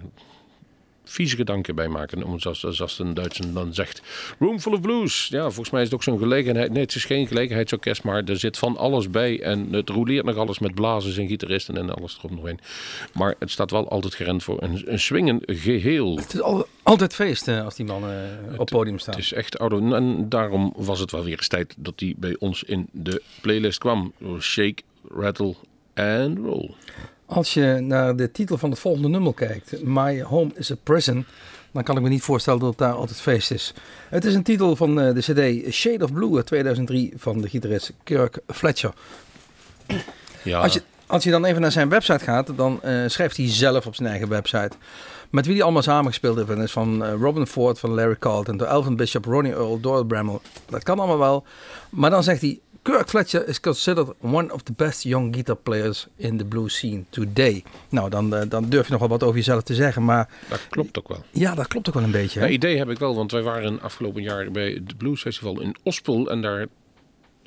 vieze 1.11 1.37
gedanken 1.37 1.75
bij 1.75 1.89
maken. 1.89 2.23
Om, 2.23 2.41
zoals, 2.41 2.61
zoals 2.61 2.99
een 2.99 3.15
Duitser 3.15 3.53
dan 3.53 3.75
zegt. 3.75 4.03
Room 4.39 4.61
Full 4.61 4.73
of 4.73 4.81
Blues. 4.81 5.29
Ja, 5.31 5.43
volgens 5.43 5.71
mij 5.71 5.81
is 5.81 5.87
het 5.87 5.97
ook 5.97 6.03
zo'n 6.03 6.19
gelegenheid. 6.19 6.73
Nee, 6.73 6.83
het 6.83 6.95
is 6.95 7.05
geen 7.05 7.27
gelegenheidsorkest, 7.27 8.03
maar 8.03 8.25
er 8.25 8.39
zit 8.39 8.59
van 8.59 8.77
alles 8.77 9.11
bij. 9.11 9.43
En 9.43 9.73
het 9.73 9.89
roleert 9.89 10.25
nog 10.25 10.37
alles 10.37 10.59
met 10.59 10.75
blazers 10.75 11.17
en 11.17 11.27
gitaristen 11.27 11.77
en 11.77 11.95
alles 11.95 12.17
erop 12.19 12.31
nog 12.31 12.49
in. 12.49 12.59
Maar 13.13 13.35
het 13.39 13.51
staat 13.51 13.71
wel 13.71 13.89
altijd 13.89 14.15
gerend 14.15 14.43
voor 14.43 14.63
een, 14.63 14.83
een 14.93 15.01
swingend 15.01 15.43
geheel. 15.47 16.17
Het 16.17 16.35
is 16.35 16.41
al, 16.41 16.67
altijd 16.83 17.15
feest 17.15 17.49
eh, 17.49 17.65
als 17.65 17.77
die 17.77 17.87
mannen 17.87 18.41
eh, 18.47 18.53
op 18.53 18.59
het 18.59 18.71
podium 18.71 18.99
staan. 18.99 19.15
Het 19.15 19.25
is 19.25 19.33
echt 19.33 19.59
ouder. 19.59 19.95
En 19.95 20.29
daarom 20.29 20.73
was 20.77 21.01
het 21.01 21.11
wel 21.11 21.25
weer 21.25 21.37
eens 21.37 21.49
tijd 21.49 21.75
dat 21.79 21.99
die 21.99 22.15
bij 22.19 22.37
ons 22.39 22.63
in 22.63 22.89
de 22.93 23.23
playlist 23.41 23.79
kwam. 23.79 24.13
Shake, 24.41 24.83
Rattle 25.09 25.55
and 25.95 26.39
Roll. 26.39 26.71
Als 27.31 27.55
je 27.55 27.79
naar 27.81 28.17
de 28.17 28.31
titel 28.31 28.59
van 28.59 28.71
het 28.71 28.79
volgende 28.79 29.09
nummer 29.09 29.35
kijkt, 29.35 29.83
My 29.83 30.23
Home 30.23 30.51
is 30.55 30.73
a 30.73 30.75
Prison, 30.83 31.27
dan 31.73 31.83
kan 31.83 31.97
ik 31.97 32.03
me 32.03 32.09
niet 32.09 32.23
voorstellen 32.23 32.61
dat 32.61 32.69
het 32.69 32.79
daar 32.79 32.93
altijd 32.93 33.21
feest 33.21 33.51
is. 33.51 33.75
Het 34.09 34.25
is 34.25 34.35
een 34.35 34.43
titel 34.43 34.77
van 34.77 35.01
eh, 35.01 35.15
de 35.15 35.21
CD 35.21 35.75
Shade 35.75 36.05
of 36.05 36.13
Blue 36.13 36.37
uit 36.37 36.47
2003 36.47 37.13
van 37.17 37.41
de 37.41 37.49
gitarist 37.49 37.93
Kirk 38.05 38.39
Fletcher. 38.47 38.93
Ja, 40.43 40.61
Als 40.61 40.73
je, 40.73 40.83
als 41.07 41.25
je 41.25 41.31
dan 41.31 41.45
even 41.45 41.61
naar 41.61 41.73
zijn 41.73 41.89
website 41.89 42.25
gaat, 42.25 42.57
dan 42.57 42.83
eh, 42.83 43.03
schrijft 43.07 43.37
hij 43.37 43.51
zelf 43.51 43.87
op 43.87 43.95
zijn 43.95 44.09
eigen 44.09 44.29
website. 44.29 44.71
Met 45.31 45.47
wie 45.47 45.55
hij 45.55 45.65
allemaal 45.65 45.83
samengespeeld 45.83 46.37
heeft. 46.37 46.49
En 46.49 46.57
dat 46.57 46.65
is 46.65 46.73
van 46.73 47.05
eh, 47.05 47.13
Robin 47.21 47.47
Ford, 47.47 47.79
van 47.79 47.91
Larry 47.91 48.17
Carlton, 48.19 48.57
door 48.57 48.67
Elvin 48.67 48.97
Bishop, 48.97 49.25
Ronnie 49.25 49.53
Earl, 49.53 49.81
Doyle 49.81 50.07
Bramall. 50.07 50.39
Dat 50.69 50.83
kan 50.83 50.99
allemaal 50.99 51.19
wel. 51.19 51.45
Maar 51.91 52.11
dan 52.11 52.23
zegt 52.23 52.41
hij, 52.41 52.61
Kirk 52.83 53.09
Fletcher 53.09 53.49
is 53.49 53.61
considered 53.61 54.15
one 54.21 54.53
of 54.53 54.63
the 54.63 54.73
best 54.73 55.03
young 55.03 55.35
guitar 55.35 55.57
players 55.57 56.07
in 56.17 56.39
the 56.39 56.45
blues 56.45 56.77
scene 56.77 57.05
today. 57.11 57.63
Nou, 57.89 58.11
dan, 58.11 58.35
eh, 58.35 58.49
dan 58.49 58.69
durf 58.69 58.87
je 58.87 58.91
nog 58.93 59.01
wel 59.01 59.09
wat 59.09 59.23
over 59.23 59.37
jezelf 59.37 59.63
te 59.63 59.75
zeggen. 59.75 60.05
Maar 60.05 60.29
dat 60.49 60.67
klopt 60.69 60.99
ook 60.99 61.09
wel. 61.09 61.25
ja, 61.31 61.55
dat 61.55 61.67
klopt 61.69 61.89
ook 61.89 61.95
wel 61.95 62.03
een 62.03 62.11
beetje. 62.11 62.41
Ja, 62.41 62.49
idee 62.49 62.79
heb 62.79 62.89
ik 62.89 62.99
wel, 62.99 63.15
want 63.15 63.33
wij 63.33 63.43
waren 63.43 63.81
afgelopen 63.81 64.23
jaar 64.23 64.51
bij 64.51 64.71
het 64.71 64.97
Blues 64.97 65.21
Festival 65.21 65.61
in 65.61 65.77
Ospel. 65.83 66.31
En 66.31 66.43
daar 66.43 66.67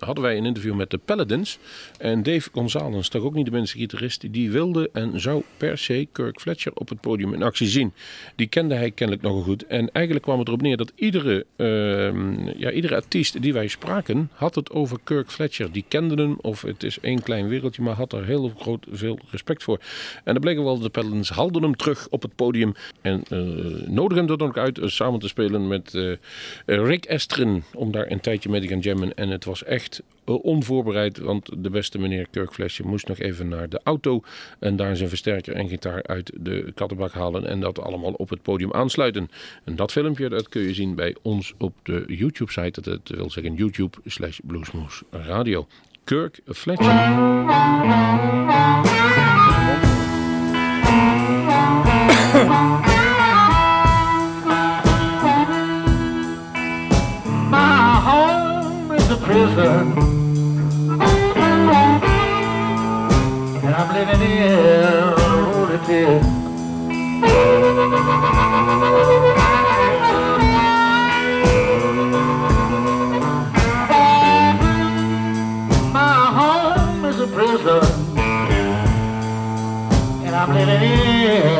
hadden 0.06 0.24
wij 0.24 0.38
een 0.38 0.46
interview 0.46 0.74
met 0.74 0.90
de 0.90 0.98
Paladins. 0.98 1.60
En 1.98 2.24
Dave 2.24 2.50
Gonzalez, 2.54 3.08
toch 3.08 3.24
ook 3.24 3.34
niet 3.34 3.46
de 3.46 3.52
mensen 3.52 3.80
gitarist, 3.80 4.34
die 4.34 4.52
wilde 4.52 4.90
en 4.94 5.20
zou 5.20 5.44
per 5.58 5.78
se 5.78 6.08
Kirk 6.12 6.40
Fletcher 6.40 6.72
op 6.76 6.90
het 6.90 7.02
podium 7.02 7.34
in 7.34 7.44
actie 7.44 7.68
zien. 7.68 7.94
Die 8.36 8.48
kende 8.48 8.76
hij 8.76 8.92
kennelijk 8.92 9.26
nogal 9.26 9.42
goed. 9.42 9.66
En 9.66 9.92
eigenlijk 9.92 10.26
kwam 10.26 10.40
het 10.40 10.48
erop 10.48 10.62
neer 10.62 10.78
dat 10.78 10.92
iedere, 10.96 11.46
ehm, 11.56 12.48
ja, 12.58 12.72
iedere 12.72 12.96
artiest 12.96 13.42
die 13.42 13.54
wij 13.54 13.68
spraken, 13.68 14.30
had 14.34 14.56
het 14.56 14.72
over 14.72 14.98
Kirk 15.04 15.32
Fletcher. 15.32 15.72
Die 15.72 15.86
kende 15.88 16.22
hem, 16.22 16.38
of 16.42 16.62
het 16.62 16.84
is 16.84 17.00
één 17.00 17.22
klein 17.22 17.48
wereldje, 17.48 17.82
maar 17.82 17.96
had 17.96 18.14
er 18.14 18.26
heel 18.26 18.54
groot 18.60 18.86
veel 18.92 19.20
respect 19.32 19.64
voor. 19.64 19.80
En 20.24 20.34
dan 20.34 20.42
bleek 20.42 20.58
wel, 20.58 20.80
de 20.80 20.90
Paladins 20.90 21.30
haalden 21.30 21.64
hem 21.64 21.76
terug 21.76 22.08
op 22.10 22.22
het 22.22 22.36
podium 22.36 22.74
en 23.02 23.24
eh 23.30 23.84
nodigden 23.88 24.24
hem 24.24 24.32
er 24.32 24.38
dan 24.38 24.48
ook 24.48 24.58
uit 24.58 24.80
eh, 24.80 24.88
samen 24.88 25.20
te 25.20 25.28
spelen 25.28 25.68
met 25.68 25.96
eh, 25.96 26.14
Rick 26.66 27.06
Estrin 27.06 27.64
om 27.74 27.92
daar 27.92 28.12
een 28.12 28.20
tijdje 28.20 28.50
mee 28.50 28.62
te 28.62 28.68
gaan 28.68 28.80
jammen. 28.80 29.14
En 29.14 29.30
het 29.30 29.46
was 29.46 29.64
echt 29.64 29.93
eh, 30.26 30.44
onvoorbereid, 30.44 31.18
want 31.18 31.50
de 31.58 31.70
beste 31.70 32.00
meneer 32.00 32.28
Fletcher 32.52 32.88
moest 32.88 33.08
nog 33.08 33.20
even 33.20 33.48
naar 33.48 33.70
de 33.70 33.80
auto 33.84 34.22
en 34.60 34.76
daar 34.76 34.96
zijn 34.96 35.10
versterker 35.10 35.54
en 35.54 35.70
gitaar 35.70 36.04
uit 36.04 36.32
de 36.40 36.72
kattenbak 36.76 37.12
halen 37.12 37.48
en 37.48 37.60
dat 37.60 37.80
allemaal 37.80 38.14
op 38.14 38.30
het 38.30 38.42
podium 38.42 38.74
aansluiten. 38.74 39.30
En 39.64 39.76
dat 39.76 39.92
filmpje 39.92 40.30
dat 40.30 40.50
kun 40.50 40.62
je 40.62 40.74
zien 40.74 40.96
bij 40.96 41.16
ons 41.22 41.54
op 41.58 41.74
de 41.84 42.04
YouTube-site, 42.08 42.82
dat 42.82 43.00
wil 43.04 43.30
zeggen 43.30 43.56
YouTube 43.56 43.98
slash 44.06 44.40
Bluesmoose 44.44 45.04
Radio. 45.12 45.68
Kirk 46.04 46.40
Fletcher. 46.46 46.92
prison. 59.34 59.98
And 63.64 63.74
I'm 63.76 63.90
living. 63.96 64.24
My 75.92 76.16
home 76.38 77.06
is 77.06 77.20
a 77.20 77.28
prison. 77.28 77.84
And 80.26 80.36
I'm 80.36 80.50
living 80.54 80.84
in 80.84 81.54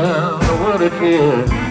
lunatic. 0.48 0.84
I've 0.86 1.50
been 1.50 1.63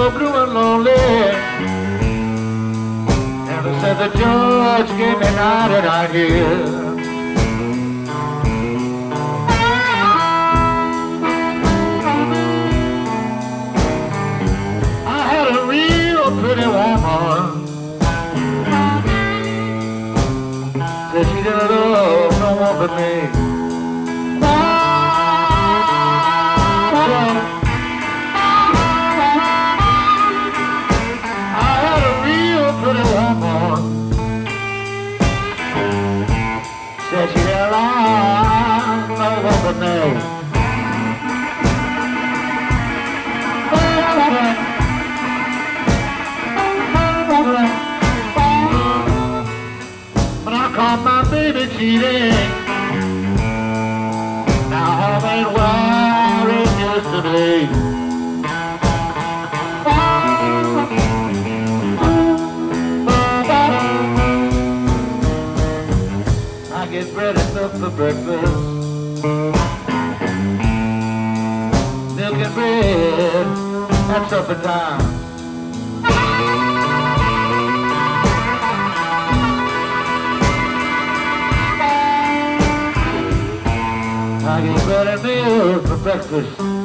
so 0.00 0.10
blue 0.10 0.34
and 0.42 0.54
lonely. 0.54 0.92
Ever 3.54 3.72
since 3.80 3.98
the 4.02 4.08
judge 4.18 4.88
gave 4.98 5.18
me 5.18 5.30
night 5.36 5.72
and 5.78 5.86
I. 5.86 6.89
breakfast. 68.00 68.54
Milk 72.16 72.38
and 72.46 72.54
bread 72.54 73.46
at 74.08 74.30
supper 74.30 74.54
time. 74.62 75.00
I 84.46 84.62
get 84.64 85.86
for 85.86 85.96
breakfast. 85.98 86.79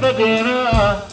dinner. 0.00 0.68
Ah. 0.72 1.11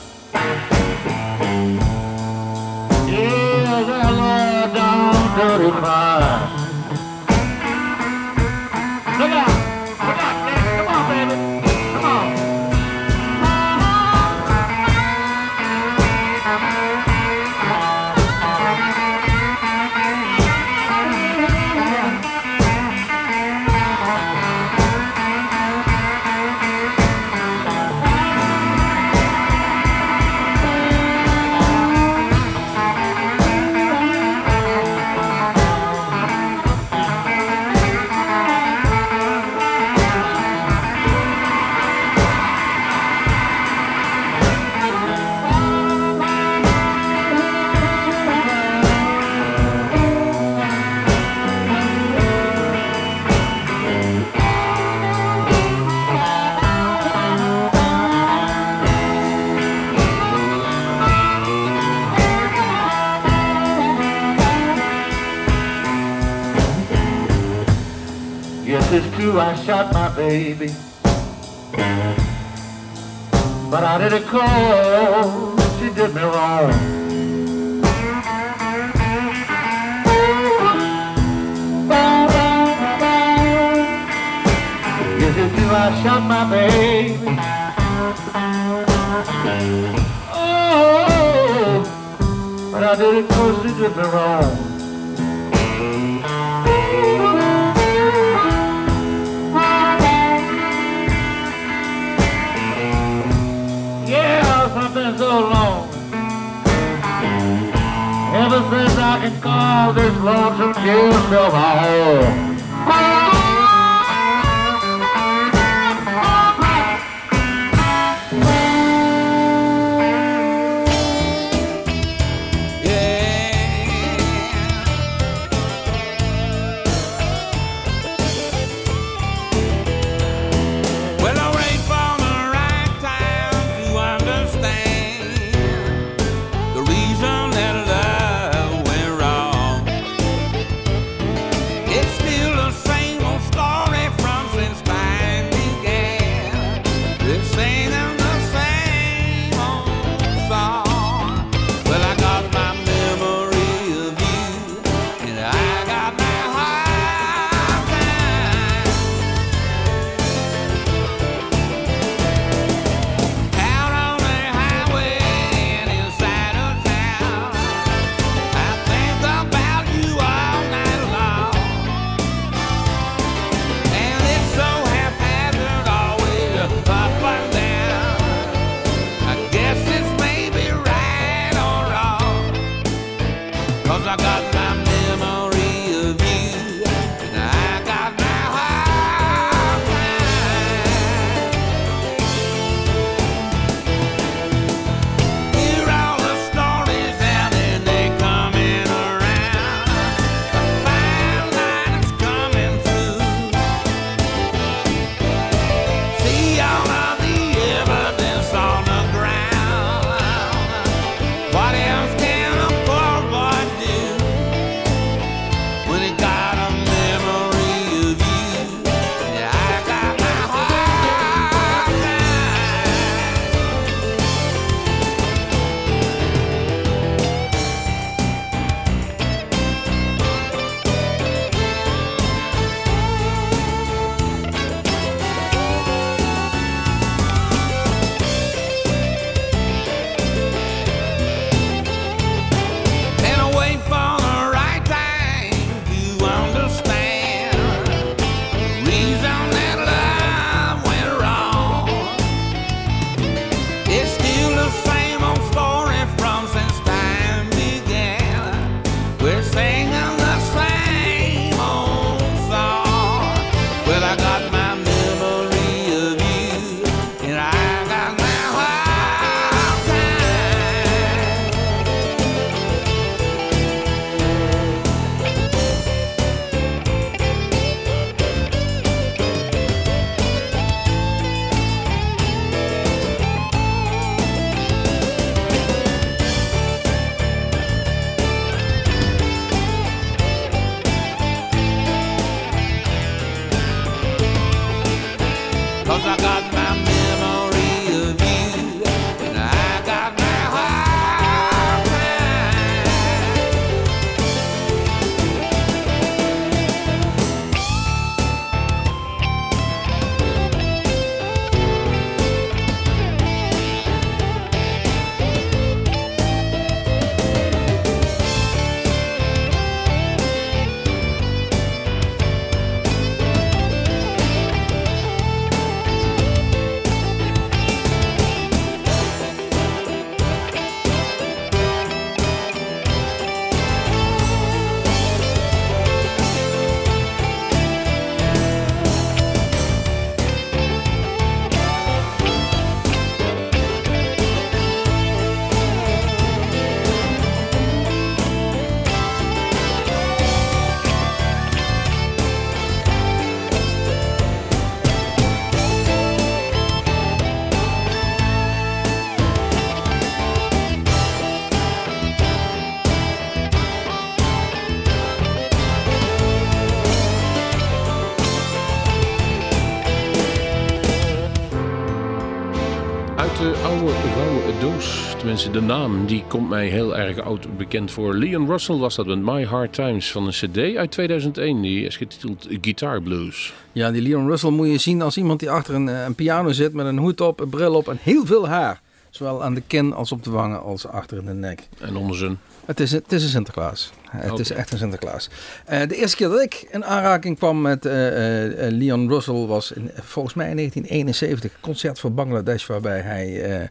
De 375.59 375.65
naam, 375.65 376.05
die 376.05 376.23
komt 376.27 376.49
mij 376.49 376.67
heel 376.67 376.97
erg 376.97 377.19
oud 377.19 377.57
bekend 377.57 377.91
voor. 377.91 378.13
Leon 378.13 378.47
Russell 378.47 378.75
was 378.75 378.95
dat 378.95 379.05
met 379.05 379.19
My 379.19 379.43
Hard 379.43 379.73
Times 379.73 380.11
van 380.11 380.25
een 380.25 380.31
cd 380.31 380.75
uit 380.77 380.91
2001. 380.91 381.61
Die 381.61 381.85
is 381.85 381.97
getiteld 381.97 382.47
Guitar 382.61 383.01
Blues. 383.01 383.53
Ja, 383.71 383.91
die 383.91 384.01
Leon 384.01 384.27
Russell 384.27 384.49
moet 384.49 384.67
je 384.67 384.77
zien 384.77 385.01
als 385.01 385.17
iemand 385.17 385.39
die 385.39 385.51
achter 385.51 385.75
een, 385.75 385.89
eh, 385.89 386.03
een 386.03 386.15
piano 386.15 386.51
zit 386.51 386.73
met 386.73 386.85
een 386.85 386.97
hoed 386.97 387.21
op, 387.21 387.39
een 387.39 387.49
bril 387.49 387.73
op 387.73 387.87
en 387.87 387.97
heel 388.01 388.25
veel 388.25 388.47
haar. 388.47 388.81
Zowel 389.09 389.43
aan 389.43 389.53
de 389.53 389.61
kin 389.67 389.93
als 389.93 390.11
op 390.11 390.23
de 390.23 390.29
wangen 390.29 390.61
als 390.61 390.87
achter 390.87 391.17
in 391.17 391.25
de 391.25 391.33
nek. 391.33 391.67
En 391.79 391.95
onder 391.95 392.17
zijn 392.17 392.39
Het 392.65 392.79
is, 392.79 392.91
het 392.91 393.11
is 393.11 393.23
een 393.23 393.29
Sinterklaas. 393.29 393.91
Het 394.09 394.39
is 394.39 394.51
echt 394.51 394.71
een 394.71 394.77
Sinterklaas. 394.77 395.29
Eh, 395.65 395.87
de 395.87 395.95
eerste 395.95 396.17
keer 396.17 396.29
dat 396.29 396.41
ik 396.41 396.67
in 396.71 396.85
aanraking 396.85 397.37
kwam 397.37 397.61
met 397.61 397.85
eh, 397.85 398.65
eh, 398.67 398.73
Leon 398.73 399.09
Russell 399.09 399.45
was 399.45 399.71
in, 399.71 399.91
volgens 399.93 400.33
mij 400.35 400.49
in 400.49 400.55
1971. 400.55 401.53
Een 401.53 401.59
concert 401.61 401.99
voor 401.99 402.11
Bangladesh 402.11 402.65
waarbij 402.65 402.99
hij 402.99 403.67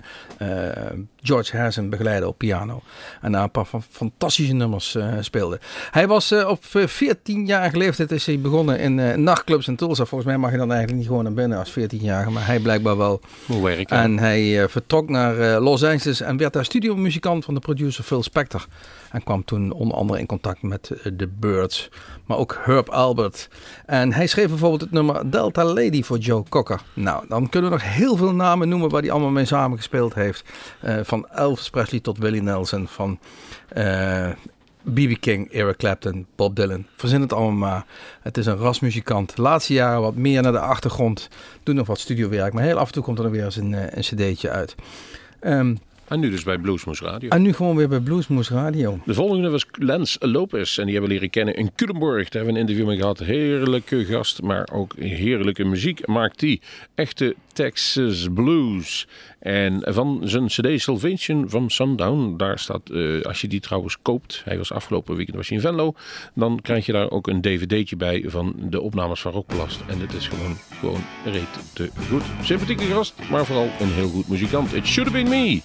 George 1.23 1.57
Harrison 1.57 1.91
begeleidde 1.91 2.29
op 2.29 2.39
piano. 2.39 2.83
En 3.21 3.33
daar 3.33 3.43
een 3.43 3.51
paar 3.51 3.67
van 3.67 3.83
fantastische 3.91 4.53
nummers 4.53 4.97
speelde. 5.21 5.59
Hij 5.91 6.07
was 6.07 6.33
op 6.33 6.65
14-jarige 6.65 7.77
leeftijd 7.77 8.11
is 8.11 8.27
hij 8.27 8.41
begonnen 8.41 8.79
in 8.79 9.23
nachtclubs 9.23 9.69
in 9.69 9.77
Tulsa. 9.77 10.05
Volgens 10.05 10.31
mij 10.31 10.39
mag 10.39 10.51
je 10.51 10.57
dan 10.57 10.71
eigenlijk 10.71 10.99
niet 10.99 11.09
gewoon 11.09 11.25
naar 11.25 11.33
binnen 11.33 11.59
als 11.59 11.71
14-jarige. 11.71 12.31
Maar 12.31 12.47
hij 12.47 12.59
blijkbaar 12.59 12.97
wel. 12.97 13.21
hoe 13.47 13.63
werken. 13.63 13.97
En 13.97 14.19
hij 14.19 14.69
vertrok 14.69 15.09
naar 15.09 15.61
Los 15.61 15.85
Angeles 15.85 16.21
en 16.21 16.37
werd 16.37 16.53
daar 16.53 16.65
studiomuzikant 16.65 17.45
van 17.45 17.55
de 17.55 17.61
producer 17.61 18.05
Phil 18.05 18.23
Spector. 18.23 18.67
En 19.11 19.23
kwam 19.23 19.45
toen 19.45 19.73
onder 19.73 19.97
andere 19.97 20.19
in 20.19 20.27
contact 20.27 20.63
met 20.63 20.91
eh, 20.91 21.13
The 21.17 21.29
Birds, 21.29 21.91
maar 22.27 22.37
ook 22.37 22.59
Herb 22.61 22.89
Albert. 22.89 23.49
En 23.87 24.13
hij 24.13 24.27
schreef 24.27 24.49
bijvoorbeeld 24.49 24.81
het 24.81 24.91
nummer 24.91 25.31
Delta 25.31 25.65
Lady 25.65 26.03
voor 26.03 26.19
Joe 26.19 26.43
Cocker. 26.49 26.81
Nou, 26.95 27.25
dan 27.29 27.49
kunnen 27.49 27.71
we 27.71 27.77
nog 27.77 27.95
heel 27.95 28.17
veel 28.17 28.35
namen 28.35 28.69
noemen 28.69 28.91
waar 28.91 29.01
hij 29.01 29.11
allemaal 29.11 29.31
mee 29.31 29.45
samengespeeld 29.45 30.15
heeft. 30.15 30.45
Eh, 30.81 30.99
van 31.03 31.29
Elvis 31.29 31.71
Presley 31.71 32.01
tot 32.01 32.19
Willie 32.19 32.43
Nelson, 32.43 32.89
van 32.89 33.19
eh, 33.69 34.29
B.B. 34.83 35.21
King, 35.21 35.53
Eric 35.53 35.77
Clapton, 35.77 36.27
Bob 36.37 36.57
Dylan. 36.57 36.87
Verzin 36.97 37.21
het 37.21 37.33
allemaal 37.33 37.69
maar. 37.69 37.85
Het 38.21 38.37
is 38.37 38.47
een 38.47 38.57
rasmuzikant. 38.57 39.37
De 39.37 39.43
laatste 39.43 39.73
jaren 39.73 40.01
wat 40.01 40.15
meer 40.15 40.43
naar 40.43 40.53
de 40.53 40.61
achtergrond. 40.61 41.29
Doet 41.63 41.75
nog 41.75 41.87
wat 41.87 41.99
studiowerk, 41.99 42.53
maar 42.53 42.63
heel 42.63 42.79
af 42.79 42.87
en 42.87 42.93
toe 42.93 43.03
komt 43.03 43.19
er 43.19 43.31
weer 43.31 43.45
eens 43.45 43.57
een, 43.57 43.73
een 43.73 44.03
cd'tje 44.03 44.51
uit. 44.51 44.75
Ehm, 45.41 45.75
En 46.09 46.21
nu 46.21 46.31
dus 46.31 46.43
bij 46.43 46.59
Bluesmoes 46.59 47.01
Radio. 47.01 47.29
en 47.29 47.43
nu 47.43 47.53
gewoon 47.53 47.77
weer 47.77 47.89
bij 47.89 48.01
Bluesmoose 48.01 48.55
Radio. 48.55 49.01
De 49.05 49.15
volgende 49.15 49.51
was 49.51 49.67
Lance 49.73 50.29
Lopez 50.29 50.79
en 50.79 50.85
die 50.85 50.93
hebben 50.93 51.11
we 51.11 51.17
leren 51.17 51.31
kennen 51.31 51.55
in 51.55 51.71
Culemborg. 51.75 52.29
Daar 52.29 52.33
hebben 52.33 52.53
we 52.53 52.61
een 52.61 52.67
interview 52.67 52.87
mee 52.87 52.97
gehad. 52.99 53.19
Heerlijke 53.19 54.05
gast, 54.05 54.43
maar 54.43 54.69
ook 54.73 54.95
heerlijke 54.99 55.65
muziek 55.65 56.07
maakt 56.07 56.41
hij. 56.41 56.61
Echte 56.95 57.35
Texas 57.53 58.29
Blues. 58.35 59.07
En 59.39 59.83
van 59.85 60.21
zijn 60.25 60.47
CD 60.47 60.81
Salvation 60.81 61.49
from 61.49 61.71
Sundown, 61.71 62.35
daar 62.37 62.59
staat, 62.59 62.91
eh, 62.91 63.23
als 63.23 63.41
je 63.41 63.49
die 63.49 63.61
trouwens 63.61 63.99
koopt, 64.03 64.43
hij 64.45 64.59
was 64.59 64.73
afgelopen 64.73 65.17
weekend 65.17 65.37
was 65.37 65.49
hij 65.49 65.57
in 65.57 65.63
Venlo, 65.63 65.95
dan 66.35 66.61
krijg 66.63 66.87
je 66.87 66.93
daar 66.93 67.11
ook 67.11 67.27
een 67.27 67.41
dvd'tje 67.41 67.97
bij 67.97 68.25
van 68.27 68.55
de 68.59 68.81
opnames 68.81 69.21
van 69.21 69.33
Rockplast. 69.33 69.81
En 69.87 70.01
het 70.01 70.13
is 70.13 70.29
gewoon, 70.29 70.57
gewoon 70.81 71.05
reet 71.25 71.59
te 71.73 71.91
goed. 72.09 72.23
Sympathieke 72.43 72.85
gast, 72.85 73.15
maar 73.31 73.47
vooral 73.47 73.71
een 73.81 73.93
heel 73.93 74.09
goed 74.09 74.29
muzikant. 74.29 74.75
It 74.75 74.87
should 74.87 75.11
have 75.13 75.25
been 75.25 75.45
me. 75.45 75.61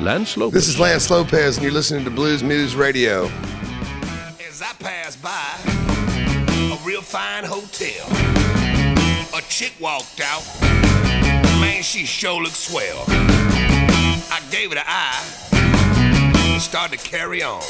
Lance 0.00 0.36
Lopez. 0.36 0.54
This 0.54 0.68
is 0.68 0.80
Lance 0.80 1.10
Lopez, 1.10 1.56
and 1.56 1.64
you're 1.64 1.72
listening 1.72 2.04
to 2.04 2.10
Blues 2.10 2.42
Moose 2.42 2.74
Radio. 2.74 3.26
As 4.48 4.62
I 4.62 4.72
pass 4.78 5.16
by 5.16 5.58
a 6.72 6.78
real 6.84 7.02
fine 7.02 7.44
hotel, 7.44 8.06
a 9.36 9.42
chick 9.48 9.74
walked 9.80 10.20
out. 10.20 10.42
Man, 11.60 11.82
she 11.82 12.04
sure 12.06 12.42
looked 12.42 12.56
swell. 12.56 13.04
I 13.08 14.40
gave 14.50 14.72
it 14.72 14.78
an 14.78 14.84
eye 14.86 15.22
and 15.52 16.60
started 16.60 16.98
to 16.98 17.08
carry 17.08 17.42
on. 17.42 17.62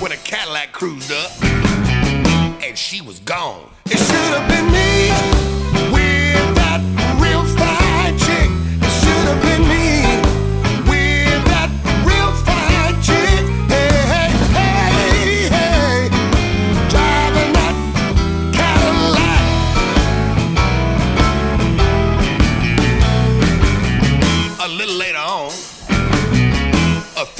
When 0.00 0.12
a 0.12 0.16
Cadillac 0.16 0.72
cruised 0.72 1.12
up 1.12 1.30
and 2.62 2.76
she 2.76 3.00
was 3.00 3.18
gone. 3.20 3.68
It 3.86 3.98
should 3.98 4.38
have 4.38 4.48
been 4.48 4.72
me 4.72 5.55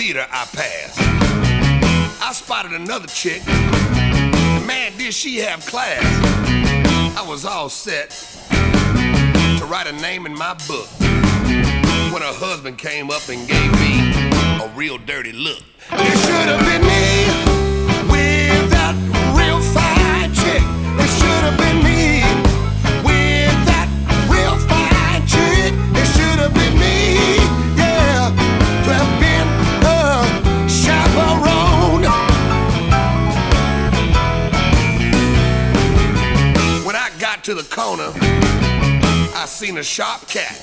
theater 0.07 0.27
I 0.31 0.45
passed. 0.53 1.01
I 2.23 2.33
spotted 2.33 2.73
another 2.73 3.09
chick. 3.09 3.45
Man, 4.65 4.97
did 4.97 5.13
she 5.13 5.39
have 5.39 5.67
class. 5.67 6.01
I 7.19 7.27
was 7.29 7.45
all 7.45 7.69
set 7.69 8.11
to 9.59 9.67
write 9.67 9.89
a 9.89 9.93
name 10.01 10.25
in 10.25 10.33
my 10.33 10.55
book 10.69 10.87
when 12.13 12.23
her 12.23 12.37
husband 12.39 12.79
came 12.79 13.11
up 13.11 13.29
and 13.29 13.49
gave 13.49 13.73
me 13.81 14.65
a 14.65 14.71
real 14.77 14.97
dirty 14.97 15.33
look. 15.33 15.63
It 15.91 16.19
should 16.19 16.49
have 16.51 16.61
been 16.61 16.83
me 16.87 17.56
to 37.47 37.55
the 37.55 37.63
corner, 37.63 38.11
I 39.37 39.45
seen 39.47 39.79
a 39.79 39.83
sharp 39.85 40.27
cat 40.27 40.59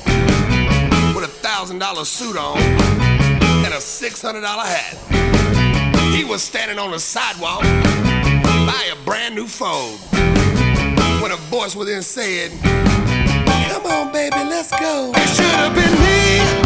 with 1.16 1.24
a 1.24 1.32
thousand 1.40 1.80
dollar 1.80 2.04
suit 2.04 2.36
on 2.36 2.58
and 2.58 3.74
a 3.74 3.80
six 3.80 4.22
hundred 4.22 4.42
dollar 4.42 4.66
hat. 4.66 4.98
He 6.14 6.26
was 6.26 6.44
standing 6.44 6.78
on 6.80 6.92
the 6.92 7.00
sidewalk 7.00 7.62
by 7.62 8.90
a 8.92 9.06
brand 9.06 9.34
new 9.34 9.48
Ford 9.48 9.98
when 11.22 11.32
a 11.32 11.38
voice 11.48 11.74
within 11.74 12.02
said, 12.02 12.52
Come 13.72 13.86
on, 13.86 14.12
baby, 14.12 14.36
let's 14.36 14.72
go. 14.72 15.14
It 15.16 15.30
should 15.30 15.46
have 15.46 15.74
been 15.74 16.58
me 16.58 16.63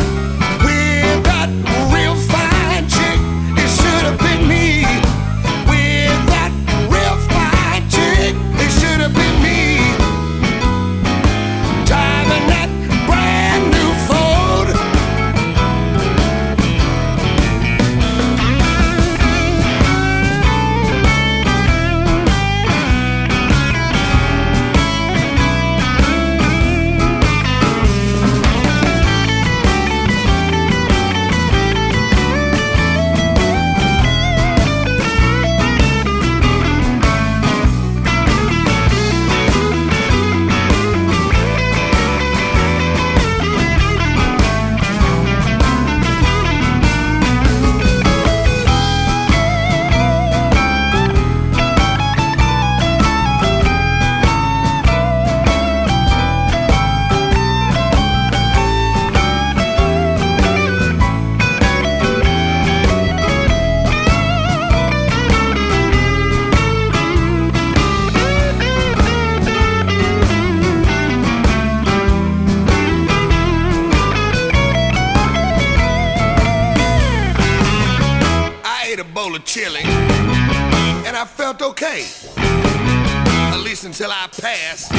okay. 81.78 82.06
At 82.38 83.62
least 83.64 83.86
until 83.86 84.10
I 84.12 84.28
pass 84.42 84.90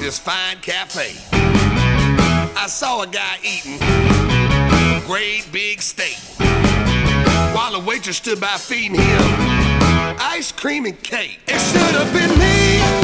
this 0.00 0.18
fine 0.18 0.56
cafe. 0.60 1.12
I 2.56 2.66
saw 2.66 3.02
a 3.02 3.06
guy 3.06 3.38
eating 3.44 3.78
great 5.06 5.46
big 5.52 5.80
steak. 5.80 6.18
While 7.54 7.72
the 7.72 7.84
waitress 7.86 8.16
stood 8.16 8.40
by 8.40 8.56
feeding 8.58 8.98
him 8.98 9.22
ice 10.20 10.50
cream 10.50 10.84
and 10.84 11.00
cake. 11.02 11.40
It 11.46 11.60
should 11.60 11.94
have 11.94 12.12
been 12.12 12.38
me 12.38 13.01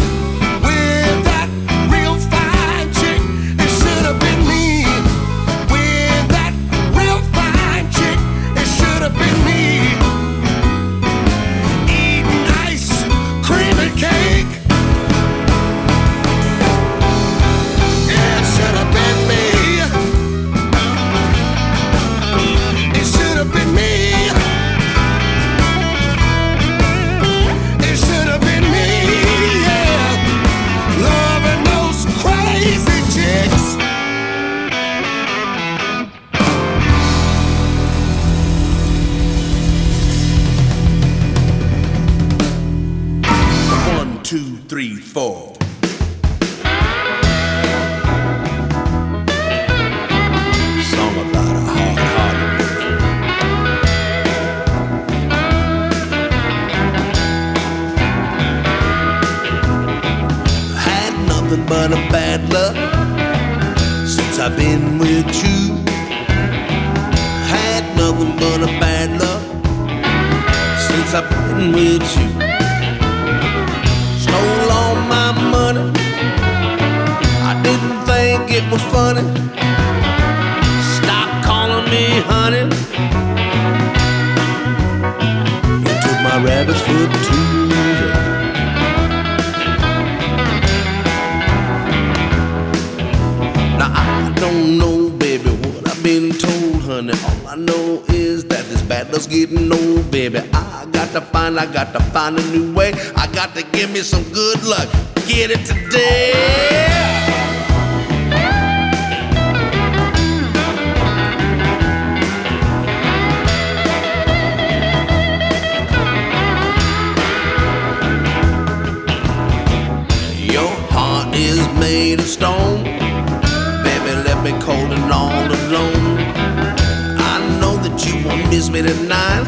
me 128.70 128.82
tonight. 128.82 129.44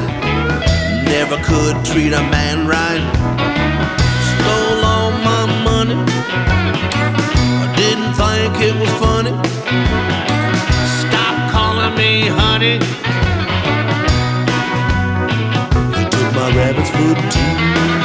Never 1.04 1.36
could 1.42 1.84
treat 1.84 2.12
a 2.12 2.22
man 2.22 2.66
right. 2.66 3.02
Stole 4.30 4.84
all 4.84 5.10
my 5.10 5.46
money. 5.64 5.96
I 7.64 7.72
didn't 7.76 8.14
think 8.14 8.54
it 8.68 8.74
was 8.80 8.90
funny. 8.98 9.32
Stop 11.02 11.50
calling 11.50 11.94
me 11.96 12.28
honey. 12.28 12.74
You 15.98 16.04
took 16.10 16.34
my 16.34 16.48
rabbit's 16.56 16.90
foot 16.90 17.18
too. 17.32 17.99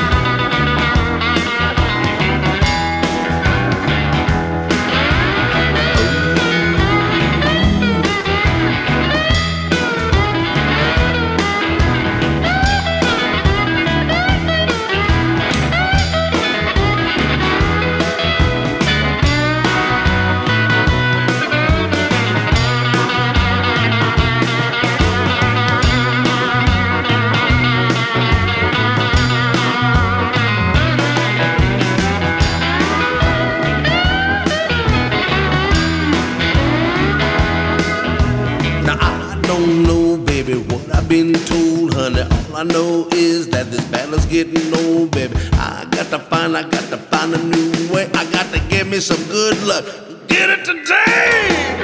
Know 42.68 43.08
is 43.12 43.48
that 43.50 43.72
this 43.72 43.84
battle's 43.86 44.26
getting 44.26 44.74
old, 44.86 45.12
baby. 45.12 45.36
I 45.54 45.88
got 45.92 46.10
to 46.10 46.20
find, 46.20 46.58
I 46.58 46.64
got 46.64 46.90
to 46.90 46.98
find 46.98 47.34
a 47.34 47.44
new 47.44 47.94
way. 47.94 48.10
I 48.14 48.30
got 48.32 48.54
to 48.54 48.60
give 48.70 48.88
me 48.88 49.00
some 49.00 49.24
good 49.30 49.62
luck. 49.64 49.86
Get 50.28 50.50
it 50.50 50.66
today. 50.66 51.75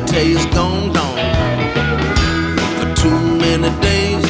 Me 0.00 0.06
tell 0.06 0.26
you, 0.26 0.36
it's 0.36 0.46
gone 0.46 0.92
down 0.92 1.14
for 2.78 2.88
too 3.00 3.20
many 3.44 3.70
days. 3.80 4.24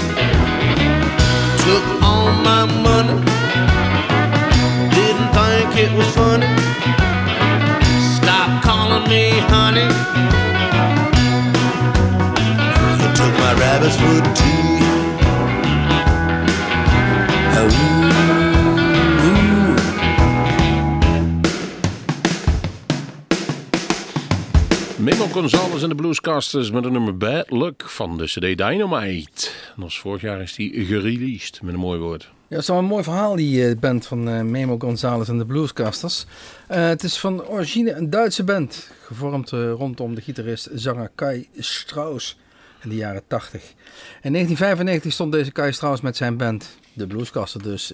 Took 1.64 1.86
all 2.02 2.30
my 2.50 2.64
money, 2.88 3.16
didn't 4.94 5.30
think 5.36 5.70
it 5.84 5.92
was 5.96 6.08
funny. 6.14 6.50
Stop 8.16 8.62
calling 8.62 9.08
me 9.08 9.30
honey. 9.54 9.88
You 13.00 13.08
took 13.18 13.34
my 13.44 13.54
rabbit's 13.62 13.96
foot 13.96 14.24
too. 14.36 14.64
Oh. 17.56 18.03
Gonzalez 25.34 25.82
en 25.82 25.88
de 25.88 25.94
Bluescasters 25.94 26.70
met 26.70 26.84
een 26.84 26.92
nummer 26.92 27.16
Bad 27.16 27.50
Luck 27.50 27.82
van 27.86 28.18
de 28.18 28.24
CD 28.24 28.40
Dynamite. 28.40 29.50
En 29.76 29.90
vorig 29.90 30.22
jaar 30.22 30.40
is 30.40 30.54
die 30.54 30.84
gereleased, 30.84 31.62
met 31.62 31.74
een 31.74 31.80
mooi 31.80 32.00
woord. 32.00 32.22
Ja, 32.22 32.30
het 32.48 32.58
is 32.58 32.66
wel 32.66 32.78
een 32.78 32.84
mooi 32.84 33.02
verhaal, 33.02 33.36
die 33.36 33.68
eh, 33.68 33.78
band 33.78 34.06
van 34.06 34.28
eh, 34.28 34.40
Memo 34.40 34.78
Gonzalez 34.78 35.28
en 35.28 35.38
de 35.38 35.46
Bluescasters. 35.46 36.26
Eh, 36.68 36.86
het 36.86 37.02
is 37.02 37.18
van 37.18 37.46
origine 37.46 37.92
een 37.92 38.10
Duitse 38.10 38.44
band, 38.44 38.90
gevormd 39.02 39.50
rondom 39.50 40.14
de 40.14 40.20
gitarist 40.20 40.68
zanger 40.74 41.10
Kai 41.14 41.48
Strauss 41.58 42.38
in 42.82 42.88
de 42.88 42.96
jaren 42.96 43.22
80. 43.26 43.62
In 44.22 44.32
1995 44.32 45.12
stond 45.12 45.32
deze 45.32 45.52
Kai 45.52 45.72
Strauss 45.72 46.00
met 46.02 46.16
zijn 46.16 46.36
band, 46.36 46.78
de 46.92 47.06
Bluescasters 47.06 47.64
dus, 47.64 47.92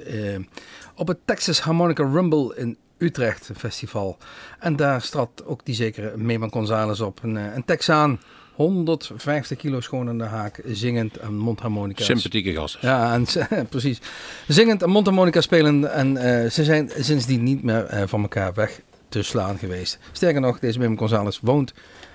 op 0.95 1.09
het 1.09 1.19
Texas 1.25 1.61
Harmonica 1.61 2.03
Rumble 2.03 2.57
in 2.57 2.77
Utrecht 3.01 3.51
festival. 3.57 4.17
En 4.59 4.77
daar 4.77 5.03
trad 5.03 5.45
ook 5.45 5.65
die 5.65 5.75
zekere 5.75 6.17
Memo 6.17 6.49
Gonzalez 6.49 7.01
op, 7.01 7.23
een, 7.23 7.37
eh, 7.37 7.55
een 7.55 7.65
Texaan. 7.65 8.21
150 8.55 9.59
kilo 9.59 9.81
schoon 9.81 10.09
aan 10.09 10.19
de 10.19 10.25
haak, 10.25 10.61
zingend 10.67 11.17
en 11.17 11.37
mondharmonica. 11.37 12.05
Sympathieke 12.05 12.53
gasten. 12.53 12.81
Ja, 12.83 13.13
en, 13.13 13.27
precies. 13.69 14.01
Zingend 14.49 14.83
en 14.83 14.91
mondharmonica 14.91 15.41
spelen 15.41 15.93
en 15.93 16.17
eh, 16.17 16.51
ze 16.51 16.65
zijn 16.65 16.91
sindsdien 16.99 17.43
niet 17.43 17.63
meer 17.63 17.85
eh, 17.85 18.03
van 18.07 18.23
elkaar 18.23 18.55
weg 18.55 18.81
te 19.09 19.23
slaan 19.23 19.59
geweest. 19.59 19.99
Sterker 20.13 20.41
nog, 20.41 20.59
deze 20.59 20.79
Wim 20.79 20.99
González 20.99 21.39
woont 21.43 21.73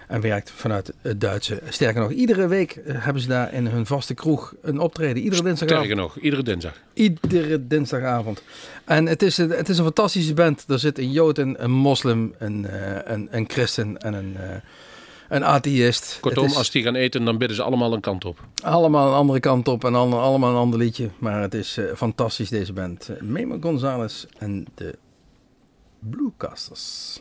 en 0.07 0.21
werkt 0.21 0.51
vanuit 0.51 0.93
het 1.01 1.21
Duitse. 1.21 1.61
Sterker 1.69 2.01
nog, 2.01 2.11
iedere 2.11 2.47
week 2.47 2.71
eh, 2.71 2.95
hebben 3.03 3.21
ze 3.21 3.27
daar 3.27 3.53
in 3.53 3.65
hun 3.67 3.85
vaste 3.85 4.13
kroeg 4.13 4.53
een 4.61 4.79
optreden. 4.79 5.23
Iedere 5.23 5.43
dinsdagavond. 5.43 5.85
Sterker 5.85 6.03
nog, 6.03 6.17
iedere 6.17 6.43
dinsdag. 6.43 6.81
Iedere 6.93 7.67
dinsdagavond. 7.67 8.41
En 8.85 9.05
het 9.05 9.21
is, 9.21 9.37
een- 9.37 9.49
het 9.49 9.69
is 9.69 9.77
een 9.77 9.83
fantastische 9.83 10.33
band. 10.33 10.63
Er 10.67 10.79
zit 10.79 10.99
een 10.99 11.11
Jood 11.11 11.37
in, 11.37 11.55
een 11.59 11.71
moslim, 11.71 12.33
een, 12.37 12.65
eh, 12.67 13.13
een, 13.13 13.27
een 13.31 13.45
christen 13.47 13.97
en 13.97 14.13
een, 14.13 14.35
eh, 14.37 14.55
een 15.29 15.43
atheïst. 15.45 16.17
Kortom, 16.21 16.45
is 16.45 16.55
als 16.55 16.71
die 16.71 16.83
gaan 16.83 16.95
eten, 16.95 17.25
dan 17.25 17.37
bidden 17.37 17.55
ze 17.57 17.63
allemaal 17.63 17.93
een 17.93 18.01
kant 18.01 18.25
op. 18.25 18.39
allemaal 18.61 19.07
een 19.07 19.13
andere 19.13 19.39
kant 19.39 19.67
op 19.67 19.83
en 19.85 19.95
allemaal, 19.95 20.19
allemaal 20.21 20.49
een 20.51 20.55
ander 20.57 20.79
liedje. 20.79 21.09
Maar 21.19 21.41
het 21.41 21.53
is 21.53 21.79
fantastisch 21.95 22.49
deze 22.49 22.73
band. 22.73 23.09
Memo 23.21 23.57
Gonzalez 23.61 24.25
en 24.37 24.65
de 24.75 24.95
Bluecasters. 25.99 27.19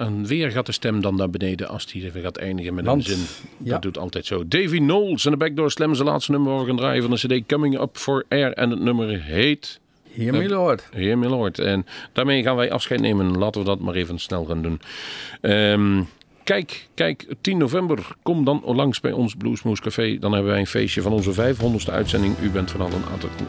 En 0.00 0.26
weer 0.26 0.50
gaat 0.50 0.66
de 0.66 0.72
stem 0.72 1.00
dan 1.00 1.16
naar 1.16 1.30
beneden 1.30 1.68
als 1.68 1.92
hij 1.92 2.02
even 2.02 2.22
gaat 2.22 2.36
eindigen 2.36 2.74
met 2.74 2.84
Want, 2.84 3.08
een 3.08 3.14
zin. 3.16 3.26
ja. 3.58 3.70
Dat 3.70 3.82
doet 3.82 3.98
altijd 3.98 4.26
zo. 4.26 4.48
Davy 4.48 4.78
Knowles 4.78 5.24
en 5.24 5.30
de 5.30 5.36
Backdoor 5.36 5.70
Slam, 5.70 5.94
zijn 5.94 6.08
laatste 6.08 6.30
nummer 6.30 6.50
waar 6.52 6.60
we 6.60 6.66
gaan 6.66 6.76
draaien 6.76 7.02
van 7.02 7.10
de 7.10 7.40
CD 7.40 7.46
Coming 7.46 7.80
Up 7.80 7.96
for 7.96 8.24
Air. 8.28 8.52
En 8.52 8.70
het 8.70 8.80
nummer 8.80 9.22
heet 9.22 9.80
Hear 10.10 10.32
me 10.32 10.48
Lord. 10.48 10.88
Heer 10.92 11.18
mijn 11.18 11.30
lord. 11.30 11.58
En 11.58 11.86
daarmee 12.12 12.42
gaan 12.42 12.56
wij 12.56 12.72
afscheid 12.72 13.00
nemen. 13.00 13.38
Laten 13.38 13.60
we 13.60 13.66
dat 13.66 13.78
maar 13.80 13.94
even 13.94 14.18
snel 14.18 14.44
gaan 14.44 14.62
doen. 14.62 14.80
Ehm, 15.40 16.02
kijk, 16.50 16.88
kijk, 16.94 17.26
10 17.40 17.58
november. 17.58 18.06
Kom 18.22 18.44
dan 18.44 18.62
langs 18.64 19.00
bij 19.00 19.12
ons 19.12 19.34
Bluesmoose 19.34 19.82
Café. 19.82 20.18
Dan 20.18 20.32
hebben 20.32 20.50
wij 20.50 20.60
een 20.60 20.66
feestje 20.66 21.02
van 21.02 21.12
onze 21.12 21.32
500ste 21.32 21.92
uitzending. 21.92 22.38
U 22.42 22.50
bent 22.50 22.70
van 22.70 22.80
allen 22.80 23.02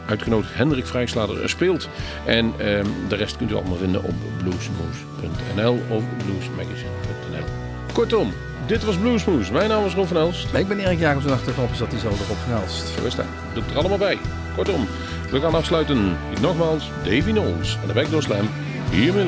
uitgenodigd. 0.06 0.54
Hendrik 0.54 0.86
Vrijslader 0.86 1.48
speelt. 1.48 1.88
En 2.26 2.52
ehm, 2.58 2.86
de 3.08 3.16
rest 3.16 3.36
kunt 3.36 3.50
u 3.50 3.54
allemaal 3.54 3.76
vinden 3.76 4.04
op 4.04 4.14
bluesmoose.nl 4.38 5.78
of 5.88 6.04
bluesmagazine.nl. 6.16 7.44
Kortom, 7.92 8.32
dit 8.66 8.84
was 8.84 8.96
Bluesmoose. 8.96 9.52
Mijn 9.52 9.68
naam 9.68 9.84
is 9.84 9.94
Ron 9.94 10.06
van 10.06 10.16
Elst. 10.16 10.54
Ik 10.54 10.68
ben 10.68 10.78
Erik 10.78 10.98
Jacobs 10.98 11.24
en 11.24 11.32
achter 11.32 11.46
de 11.46 11.54
knop 11.54 11.74
zat 11.74 11.90
hij 11.90 12.00
zo 12.00 12.08
erop 12.08 12.38
genelst. 12.44 12.86
Zo 12.86 13.06
is 13.06 13.14
dat. 13.14 13.26
Er 13.70 13.78
allemaal 13.78 13.98
bij. 13.98 14.18
Kortom, 14.56 14.86
we 15.30 15.40
gaan 15.40 15.54
afsluiten. 15.54 16.16
Nogmaals, 16.40 16.90
Davy 17.04 17.30
Knowles 17.30 17.78
en 17.80 17.86
de 17.86 17.92
Backdoor 17.92 18.22
Slam. 18.22 18.48
Hier 18.90 19.14
mijn 19.14 19.26